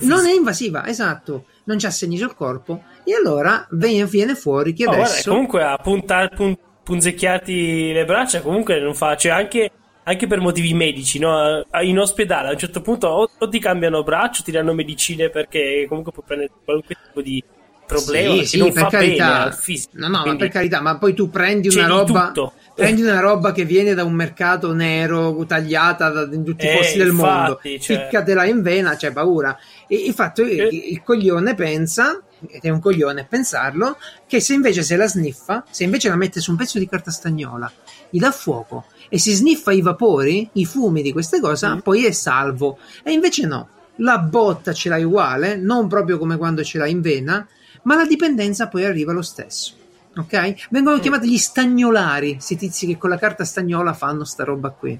[0.00, 4.84] non è invasiva, esatto, non c'ha segni sul corpo e allora viene, viene fuori che
[4.86, 5.12] oh, adesso...
[5.12, 9.70] Guarda, comunque a punta, pun, punzecchiati le braccia comunque non fa, cioè anche,
[10.02, 11.64] anche per motivi medici, no?
[11.82, 13.06] in ospedale a un certo punto
[13.38, 17.42] o ti cambiano braccio, ti danno medicine perché comunque puoi prendere qualunque tipo di
[17.86, 19.56] problema sì, sì, non per carità.
[19.92, 22.26] no, no, ma per carità, ma poi tu prendi una roba...
[22.26, 26.68] Tutto prendi una roba che viene da un mercato nero tagliata da, in tutti i
[26.68, 27.78] eh, posti del mondo, cioè...
[27.78, 29.56] ficcatela in vena, c'è paura.
[29.86, 34.54] E il fatto è che il coglione pensa, ed è un coglione pensarlo, che se
[34.54, 37.70] invece se la sniffa, se invece la mette su un pezzo di carta stagnola,
[38.10, 41.78] gli dà fuoco e si sniffa i vapori, i fumi di queste cose, mm.
[41.78, 42.78] poi è salvo.
[43.04, 47.00] E invece no, la botta ce l'hai uguale, non proprio come quando ce l'hai in
[47.00, 47.46] vena,
[47.84, 49.82] ma la dipendenza poi arriva lo stesso
[50.16, 50.68] ok?
[50.70, 51.00] Vengono mm.
[51.00, 54.98] chiamati gli stagnolari, questi tizi che con la carta stagnola fanno sta roba qui.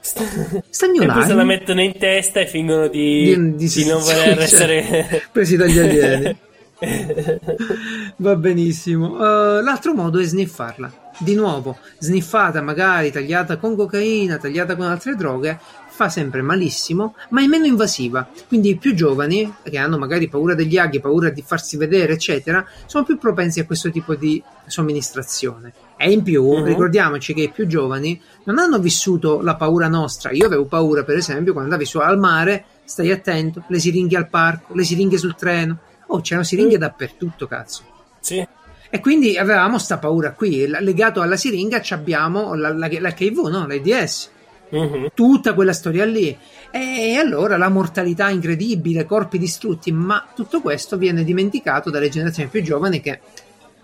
[0.00, 1.10] Stagnolari.
[1.10, 4.34] E poi se la mettono in testa e fingono di, di, di, di non voler
[4.34, 6.36] cioè, essere presi dagli alieni.
[8.16, 9.14] Va benissimo.
[9.14, 11.00] Uh, l'altro modo è sniffarla.
[11.18, 15.60] Di nuovo, sniffata magari tagliata con cocaina, tagliata con altre droghe,
[15.92, 18.26] fa sempre malissimo, ma è meno invasiva.
[18.48, 22.66] Quindi i più giovani, che hanno magari paura degli aghi, paura di farsi vedere, eccetera,
[22.86, 25.72] sono più propensi a questo tipo di somministrazione.
[25.98, 26.64] E in più, uh-huh.
[26.64, 30.32] ricordiamoci che i più giovani non hanno vissuto la paura nostra.
[30.32, 34.30] Io avevo paura, per esempio, quando andavi su al mare, stai attento, le siringhe al
[34.30, 35.78] parco, le siringhe sul treno.
[36.06, 37.82] Oh, c'erano siringhe uh dappertutto, cazzo.
[38.18, 38.44] Sì.
[38.90, 40.66] E quindi avevamo sta paura qui.
[40.66, 43.66] Legato alla siringa abbiamo l'HIV, no?
[43.66, 44.30] L'AIDS
[44.72, 45.10] uh-huh.
[45.14, 46.36] tutta quella storia lì.
[46.70, 52.62] E allora la mortalità incredibile, corpi distrutti, ma tutto questo viene dimenticato dalle generazioni più
[52.62, 53.20] giovani che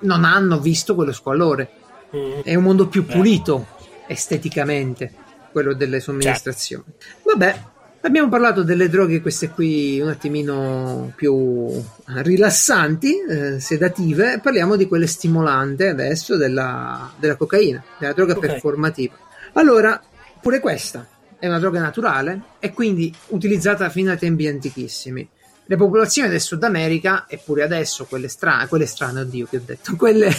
[0.00, 1.70] non hanno visto quello squallore.
[2.10, 2.42] Uh-huh.
[2.42, 3.66] È un mondo più pulito
[4.06, 5.12] esteticamente,
[5.52, 6.84] quello delle somministrazioni.
[6.98, 7.30] Certo.
[7.30, 7.60] Vabbè,
[8.00, 11.68] Abbiamo parlato delle droghe, queste qui un attimino più
[12.06, 18.50] rilassanti, eh, sedative, parliamo di quelle stimolanti adesso della, della cocaina, della droga okay.
[18.50, 19.16] performativa.
[19.54, 20.00] Allora,
[20.40, 21.06] Pure questa
[21.38, 25.28] è una droga naturale e quindi utilizzata fino a tempi antichissimi.
[25.66, 29.96] Le popolazioni del Sud America, eppure adesso quelle strane, quelle strane, oddio che ho detto,
[29.96, 30.30] quelle,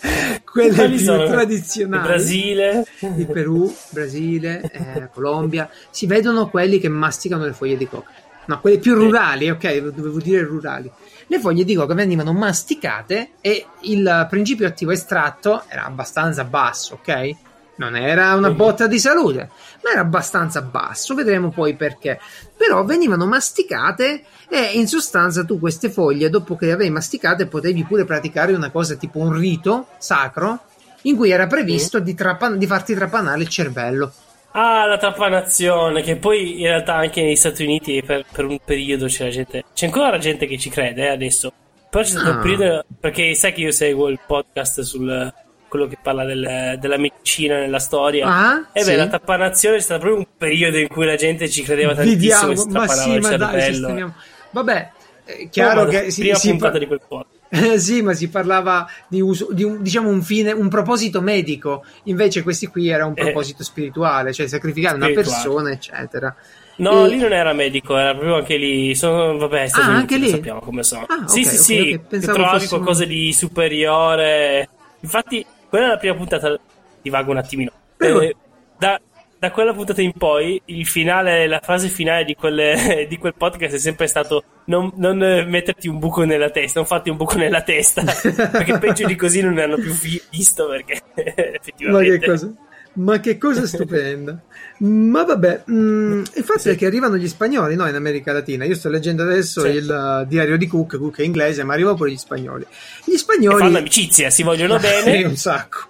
[0.50, 1.26] quelle più sono?
[1.26, 2.02] tradizionali.
[2.02, 7.86] Il Brasile, il Perù, Brasile, eh, Colombia, si vedono quelli che masticano le foglie di
[7.86, 8.10] coca.
[8.46, 10.90] No, quelle più rurali, ok, dovevo dire rurali.
[11.26, 17.36] Le foglie di coca venivano masticate e il principio attivo estratto era abbastanza basso, ok?
[17.80, 19.48] Non era una botta di salute,
[19.82, 22.20] ma era abbastanza basso, vedremo poi perché.
[22.54, 27.82] Però venivano masticate e in sostanza tu queste foglie, dopo che le avevi masticate, potevi
[27.84, 30.64] pure praticare una cosa tipo un rito sacro
[31.02, 32.02] in cui era previsto mm.
[32.02, 34.12] di, trapan- di farti trapanare il cervello.
[34.52, 39.06] Ah, la trapanazione, che poi in realtà anche negli Stati Uniti per, per un periodo
[39.06, 41.50] c'era gente, c'è ancora gente che ci crede eh, adesso.
[41.88, 42.34] Però c'è stato ah.
[42.34, 45.32] un periodo, perché sai che io seguo il podcast sul,
[45.70, 48.26] quello che parla del, della medicina nella storia.
[48.26, 48.96] Ah, e beh, sì.
[48.96, 52.64] la tappanazione è stato proprio un periodo in cui la gente ci credeva tantissimo Vediamo,
[52.72, 54.12] ma sì, ma dai,
[54.50, 54.90] Vabbè,
[55.24, 57.24] è chiaro che si, prima si puntata di quel po'.
[57.48, 61.84] Eh, sì, ma si parlava di, uso, di un, diciamo un fine, un proposito medico,
[62.04, 63.22] invece questi qui era un eh.
[63.22, 65.28] proposito eh, spirituale, cioè sacrificare spirituale.
[65.28, 66.36] una persona, eccetera.
[66.76, 67.08] No, e...
[67.10, 68.94] lì non era medico, era proprio anche lì.
[68.94, 71.04] Sono, vabbè, ah, anche lì sappiamo come sono.
[71.08, 72.26] Ah, sì, okay, sì, okay, sì.
[72.26, 72.70] Trovavi fossimo...
[72.70, 74.68] qualcosa di superiore.
[75.00, 76.58] Infatti, quella è la prima puntata,
[77.00, 77.70] divago un attimino.
[77.96, 78.36] Eh,
[78.76, 79.00] da,
[79.38, 83.74] da, quella puntata in poi, il finale, la fase finale di, quelle, di quel podcast
[83.74, 85.18] è sempre stato non, non,
[85.48, 88.02] metterti un buco nella testa, non farti un buco nella testa,
[88.50, 89.94] perché peggio di così non ne hanno più
[90.30, 92.10] visto, perché effettivamente...
[92.10, 92.52] Ma che cosa?
[92.92, 94.38] Ma che cosa stupenda.
[94.78, 96.68] Ma vabbè, mh, mm, il fatto sì.
[96.70, 98.64] è che arrivano gli spagnoli no, in America Latina.
[98.64, 99.68] Io sto leggendo adesso sì.
[99.68, 102.66] il uh, diario di Cook, Cook è inglese, ma arrivano pure gli spagnoli.
[103.04, 103.56] Gli spagnoli...
[103.56, 105.24] E fanno amicizia, si vogliono bene.
[105.24, 105.88] un sacco.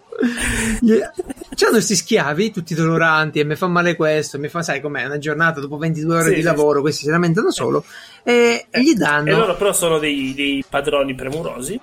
[1.55, 5.16] C'hanno questi schiavi tutti doloranti e mi fa male questo, mi fa, sai com'è, una
[5.16, 7.84] giornata dopo 22 ore sì, di lavoro, questi si lamentano solo
[8.22, 9.30] e, eh, gli danno...
[9.30, 11.80] E loro però sono dei, dei padroni premurosi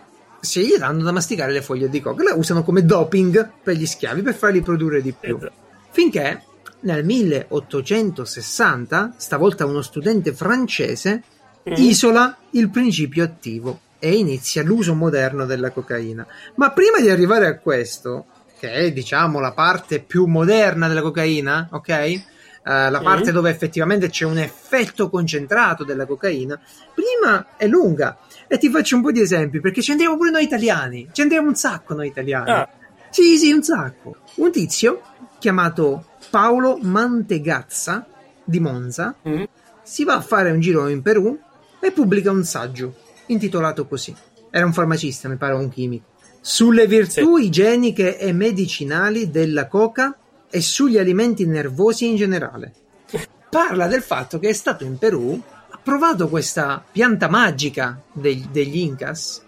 [0.47, 3.85] sì, gli danno da masticare le foglie di coca, la usano come doping per gli
[3.85, 5.35] schiavi per farli produrre di più.
[5.35, 5.51] Esatto.
[5.91, 6.43] Finché
[6.79, 11.21] nel 1860, stavolta uno studente francese,
[11.69, 11.73] mm.
[11.75, 16.25] isola il principio attivo e inizia l'uso moderno della cocaina.
[16.55, 18.27] Ma prima di arrivare a questo,
[18.57, 22.21] che è diciamo la parte più moderna della cocaina, ok?
[22.63, 23.33] Uh, la parte mm.
[23.33, 26.57] dove effettivamente c'è un effetto concentrato della cocaina,
[26.93, 28.17] prima è lunga
[28.47, 31.47] e ti faccio un po' di esempi perché ci andiamo pure noi italiani, ci andiamo
[31.47, 32.49] un sacco noi italiani.
[32.51, 32.69] Ah.
[33.09, 34.17] Sì, sì, un sacco.
[34.35, 35.01] Un tizio
[35.39, 38.07] chiamato Paolo Mantegazza
[38.43, 39.43] di Monza mm.
[39.83, 41.37] si va a fare un giro in Perù
[41.79, 42.95] e pubblica un saggio
[43.27, 44.15] intitolato così.
[44.49, 46.05] Era un farmacista, mi pare, un chimico.
[46.41, 47.45] Sulle virtù sì.
[47.45, 50.17] igieniche e medicinali della coca
[50.49, 52.73] e sugli alimenti nervosi in generale.
[53.49, 55.41] Parla del fatto che è stato in Perù,
[55.87, 59.41] provato questa pianta magica degli, degli Incas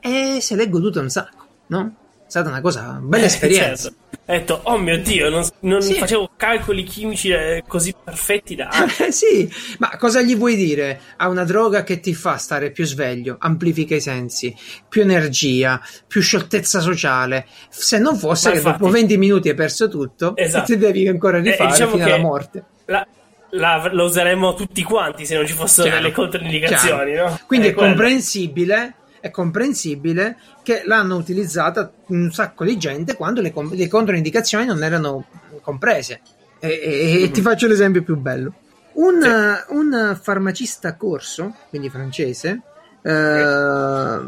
[0.00, 1.94] e se l'è goduta un sacco, no?
[2.26, 3.88] È stata una cosa, una bella eh, esperienza.
[3.88, 3.98] Certo.
[4.26, 5.94] Ho detto, oh mio Dio, non, non sì.
[5.94, 8.68] facevo calcoli chimici eh, così perfetti da...
[8.98, 9.48] Eh, sì,
[9.78, 13.94] ma cosa gli vuoi dire a una droga che ti fa stare più sveglio, amplifica
[13.94, 14.52] i sensi,
[14.88, 17.46] più energia, più scioltezza sociale?
[17.68, 18.78] Se non fosse ma che infatti...
[18.80, 20.64] dopo 20 minuti hai perso tutto esatto.
[20.64, 22.64] ti devi ancora eh, rifare eh, diciamo fino alla morte.
[22.86, 23.06] La,
[23.54, 27.38] la, lo useremmo tutti quanti se non ci fossero chiaro, delle controindicazioni, no?
[27.46, 28.94] Quindi è, è comprensibile
[29.24, 35.24] è comprensibile che l'hanno utilizzata un sacco di gente quando le, le controindicazioni non erano
[35.62, 36.20] comprese.
[36.58, 37.46] E, e, e ti mhm.
[37.46, 38.52] faccio l'esempio più bello.
[38.92, 39.74] Un, sì.
[39.74, 42.60] un farmacista corso, quindi francese,
[43.00, 44.20] eh,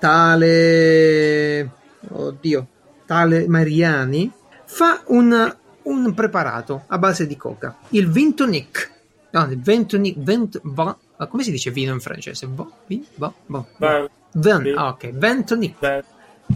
[0.00, 1.70] tale,
[2.08, 2.66] oddio,
[3.06, 4.32] tale Mariani,
[4.64, 8.98] fa un, un preparato a base di coca, il Vintonic.
[9.30, 10.96] No, il Vintonic, Vent, va,
[11.28, 12.48] come si dice vino in francese?
[12.52, 12.66] Va,
[13.14, 14.10] va, va, va.
[14.32, 15.74] Ven, ah, ok, Ventonic.
[15.78, 16.02] Ben.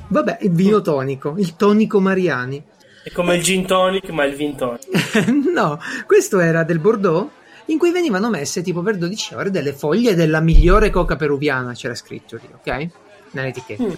[0.09, 2.63] Vabbè, il vino tonico, il tonico Mariani.
[3.03, 5.27] È come il gin tonic, ma il vin tonic.
[5.53, 7.31] no, questo era del Bordeaux
[7.67, 11.95] in cui venivano messe tipo per 12 ore delle foglie della migliore coca peruviana, c'era
[11.95, 12.89] scritto lì, ok?
[13.31, 13.83] Nell'etichetta.
[13.83, 13.93] Mm.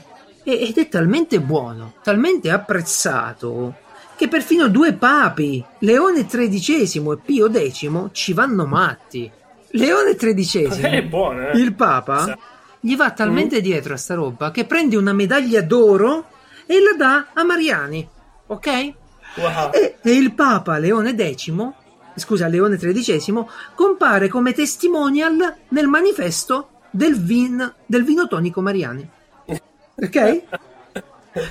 [0.45, 3.75] ed è talmente buono, talmente apprezzato,
[4.17, 9.31] che perfino due papi, Leone XIII e Pio X, ci vanno matti.
[9.71, 11.59] Leone XIII, è buono, eh?
[11.59, 12.35] il papa, sì
[12.87, 13.63] gli va talmente mm.
[13.63, 16.27] dietro a sta roba che prende una medaglia d'oro
[16.67, 18.09] e la dà a Mariani,
[18.47, 18.93] ok?
[19.37, 19.73] Wow.
[19.73, 21.53] E, e, il Papa Leone X,
[22.15, 23.45] scusa, Leone XIII,
[23.75, 29.09] compare come testimonial nel manifesto del, vin, del vino tonico Mariani.
[29.97, 30.43] Ok?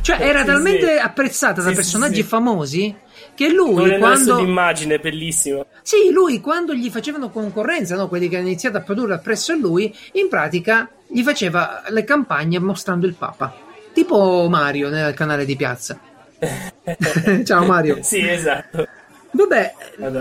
[0.01, 0.99] Cioè, era sì, talmente sì.
[0.99, 2.95] apprezzata da personaggi famosi
[3.33, 8.07] che lui non quando l'immagine bellissima sì lui quando gli facevano concorrenza no?
[8.07, 13.05] quelli che hanno iniziato a produrre presso lui in pratica gli faceva le campagne mostrando
[13.05, 13.53] il Papa.
[13.93, 15.97] Tipo Mario nel canale di Piazza.
[17.45, 17.99] Ciao Mario.
[18.01, 18.87] Sì esatto
[19.35, 19.73] Vabbè,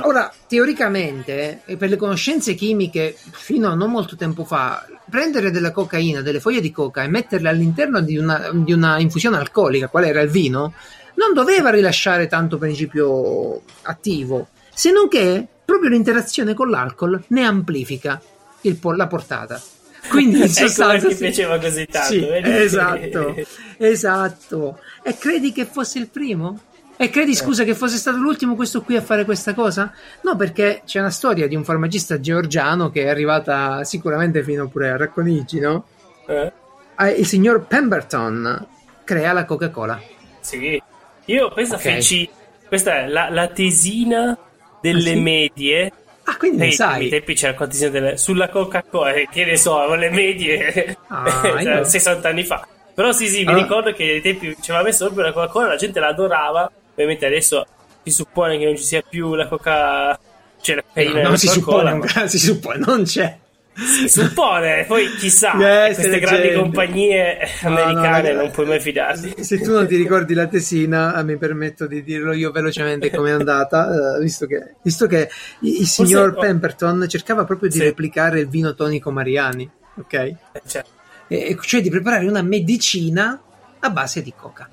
[0.03, 6.21] ora teoricamente, per le conoscenze chimiche, fino a non molto tempo fa, prendere della cocaina,
[6.21, 10.21] delle foglie di coca e metterle all'interno di una, di una infusione alcolica, qual era
[10.21, 10.75] il vino,
[11.15, 18.21] non doveva rilasciare tanto principio attivo, se non che proprio l'interazione con l'alcol ne amplifica
[18.62, 19.62] il, la portata.
[20.09, 22.12] Quindi in ecco sostanza ti piaceva così tanto.
[22.12, 23.35] Sì, esatto,
[23.79, 24.79] esatto.
[25.03, 26.61] E credi che fosse il primo?
[26.97, 27.34] E credi, eh.
[27.34, 29.92] scusa, che fosse stato l'ultimo questo qui a fare questa cosa?
[30.22, 34.90] No, perché c'è una storia di un farmacista georgiano che è arrivata sicuramente fino pure
[34.90, 35.86] a Racconigi, no?
[36.26, 36.53] Eh?
[36.97, 38.66] Ah, il signor Pemberton
[39.03, 40.01] crea la Coca-Cola.
[40.40, 40.80] Sì.
[41.26, 41.95] Io questa okay.
[41.95, 42.28] feci.
[42.66, 44.36] Questa è la, la tesina
[44.80, 45.20] delle ah, sì?
[45.20, 45.92] medie.
[46.24, 47.01] Ah, quindi nei, sai.
[47.01, 51.42] Nei tempi c'era la tesina delle, sulla Coca-Cola, eh, che ne so, le medie ah,
[51.61, 52.66] cioè, 60 anni fa.
[52.95, 53.57] Però sì, sì, mi ah.
[53.57, 56.70] ricordo che ai tempi ci aveva messo proprio la Coca-Cola, la gente la adorava.
[56.95, 57.66] Ovviamente adesso
[58.03, 60.18] si suppone che non ci sia più la Coca.
[60.61, 62.07] Cioè la no, non si suppone, ma...
[62.26, 63.38] si suppone, non c'è.
[63.76, 65.53] Si suppone, poi chissà,
[65.88, 66.61] eh, queste grandi gente.
[66.61, 69.42] compagnie americane no, no, non puoi mai fidarti.
[69.42, 73.32] Se tu non ti ricordi la tesina, mi permetto di dirlo io velocemente come è
[73.34, 75.28] andata, uh, visto, che, visto che
[75.62, 77.82] il signor Forse, Pemberton cercava proprio di sì.
[77.82, 80.12] replicare il vino tonico Mariani, ok?
[80.12, 80.90] Eh, certo.
[81.26, 83.42] e, cioè di preparare una medicina
[83.80, 84.68] a base di coca,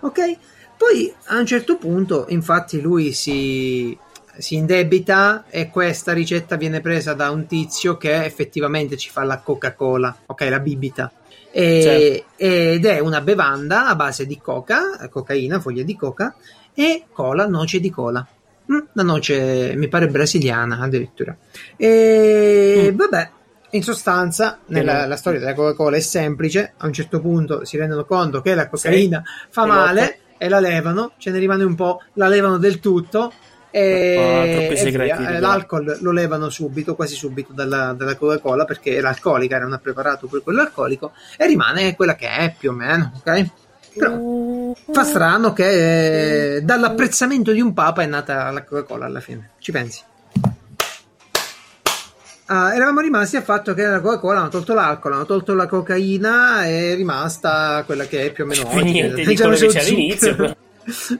[0.00, 0.36] ok?
[0.82, 3.96] Poi a un certo punto, infatti, lui si
[4.36, 9.38] si indebita e questa ricetta viene presa da un tizio che effettivamente ci fa la
[9.38, 11.12] Coca-Cola, ok, la bibita.
[11.52, 12.24] E, certo.
[12.36, 16.34] Ed è una bevanda a base di coca, cocaina, foglie di coca
[16.74, 18.26] e cola, noce di cola.
[18.72, 21.36] Mm, la noce mi pare brasiliana addirittura.
[21.76, 22.96] E mm.
[22.96, 23.30] vabbè,
[23.70, 26.72] in sostanza, nella la storia della Coca-Cola è semplice.
[26.78, 29.46] A un certo punto si rendono conto che la cocaina sì.
[29.50, 33.32] fa male e la levano, ce ne rimane un po', la levano del tutto
[33.70, 39.54] e, oh, e l'alcol lo levano subito, quasi subito dalla, dalla, Coca-Cola perché era alcolica,
[39.54, 43.50] era un preparato per quello alcolico e rimane quella che è più o meno, ok?
[43.94, 49.50] Però fa strano che eh, dall'apprezzamento di un papa è nata la Coca-Cola alla fine,
[49.60, 50.02] ci pensi?
[52.52, 56.66] Uh, eravamo rimasti al fatto che la Coca-Cola hanno tolto l'alcol, hanno tolto la cocaina
[56.66, 58.92] e è rimasta quella che è più o meno oggi.
[58.92, 60.56] Niente di quello che c'è all'inizio.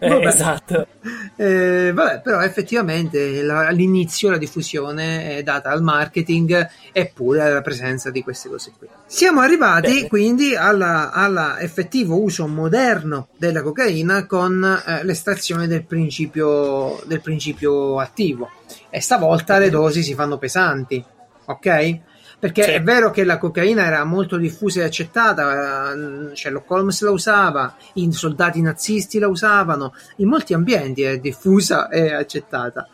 [0.00, 0.88] Eh, esatto.
[1.36, 8.10] Eh, vabbè, però effettivamente la, all'inizio la diffusione è data al marketing eppure alla presenza
[8.10, 8.88] di queste cose qui.
[9.06, 10.08] Siamo arrivati Bene.
[10.08, 18.50] quindi all'effettivo uso moderno della cocaina con eh, l'estrazione del principio, del principio attivo
[18.90, 21.02] e stavolta le dosi si fanno pesanti,
[21.46, 22.00] ok?
[22.42, 22.70] Perché sì.
[22.70, 27.76] è vero che la cocaina era molto diffusa e accettata, eh, Sherlock Holmes la usava,
[27.94, 32.88] i soldati nazisti la usavano, in molti ambienti è diffusa e accettata.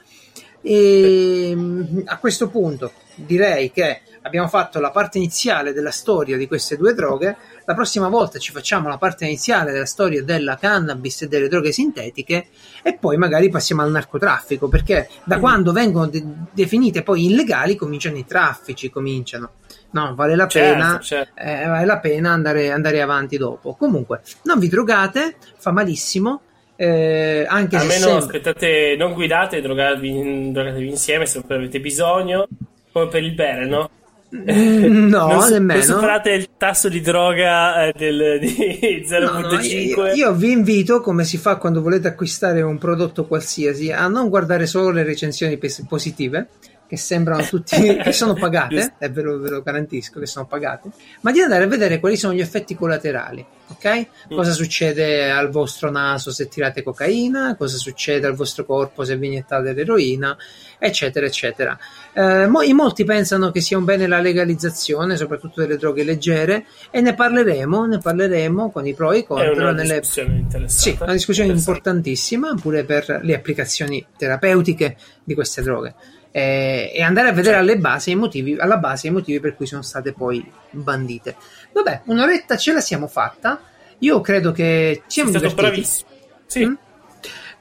[0.60, 6.46] E mm, a questo punto direi che abbiamo fatto la parte iniziale della storia di
[6.46, 7.36] queste due droghe.
[7.68, 11.70] La prossima volta ci facciamo la parte iniziale della storia della cannabis e delle droghe
[11.70, 12.46] sintetiche
[12.82, 15.40] e poi magari passiamo al narcotraffico perché da mm.
[15.40, 19.50] quando vengono de- definite poi illegali cominciano i traffici, cominciano.
[19.90, 21.40] No, vale la certo, pena, certo.
[21.42, 23.74] Eh, vale la pena andare, andare avanti dopo.
[23.74, 26.40] Comunque, non vi drogate, fa malissimo.
[26.74, 28.38] Eh, anche Almeno se sempre...
[28.38, 32.48] aspettate, non guidate, drogatevi, drogatevi insieme se avete bisogno,
[32.92, 33.90] come per il bere, no?
[34.34, 35.78] Mm, no, non, nemmeno.
[35.78, 39.20] Non superate il tasso di droga eh, del, di 0.5.
[39.22, 43.90] No, no, io, io, vi invito, come si fa quando volete acquistare un prodotto qualsiasi,
[43.90, 45.58] a non guardare solo le recensioni
[45.88, 46.48] positive,
[46.88, 50.88] che sembrano tutti che sono pagate, e ve lo, ve lo garantisco che sono pagate,
[51.20, 54.06] ma di andare a vedere quali sono gli effetti collaterali, ok?
[54.32, 54.34] Mm.
[54.34, 59.26] Cosa succede al vostro naso se tirate cocaina, cosa succede al vostro corpo se vi
[59.26, 60.34] iniettate l'eroina,
[60.78, 61.78] eccetera, eccetera.
[62.14, 67.02] Eh, mo- molti pensano che sia un bene la legalizzazione, soprattutto delle droghe leggere, e
[67.02, 69.52] ne parleremo, ne parleremo con i pro e i contro.
[69.52, 70.00] È una nelle...
[70.00, 70.90] discussione interessante.
[70.90, 75.94] Sì, una discussione importantissima pure per le applicazioni terapeutiche di queste droghe
[76.30, 79.82] eh, e andare a vedere alle basi, motivi, alla base i motivi per cui sono
[79.82, 81.36] state poi bandite.
[81.72, 83.60] Vabbè, un'oretta ce la siamo fatta.
[83.98, 86.10] Io credo che ci siamo stato bravissimo.
[86.46, 86.66] Sì.
[86.66, 86.74] Mm?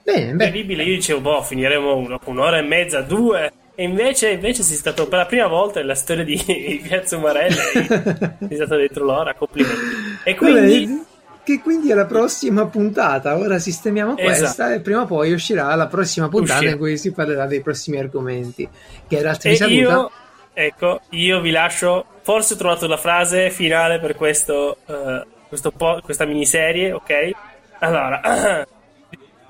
[0.03, 0.31] Bene.
[0.31, 3.51] Incredibile, io dicevo, boh, finiremo uno, un'ora e mezza, due.
[3.75, 7.55] E invece, invece sei stato per la prima volta nella storia di Piazza Umarelli,
[8.47, 10.21] sei stato dentro l'ora, complimenti.
[10.23, 11.05] E quindi...
[11.47, 13.37] Che quindi è la prossima puntata.
[13.37, 14.73] Ora sistemiamo questa esatto.
[14.73, 16.73] e prima o poi uscirà la prossima puntata Uscirà.
[16.73, 18.67] in cui si parlerà dei prossimi argomenti.
[19.07, 19.73] Che Geralt vi saluta.
[19.73, 20.11] Io,
[20.51, 22.05] ecco, io vi lascio.
[22.21, 27.31] Forse ho trovato la frase finale per questo, uh, questo po- questa miniserie, ok?
[27.79, 28.19] Allora,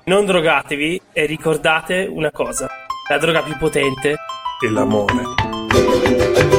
[0.04, 2.70] non drogatevi e ricordate una cosa:
[3.10, 4.10] la droga più potente
[4.64, 6.57] è l'amore.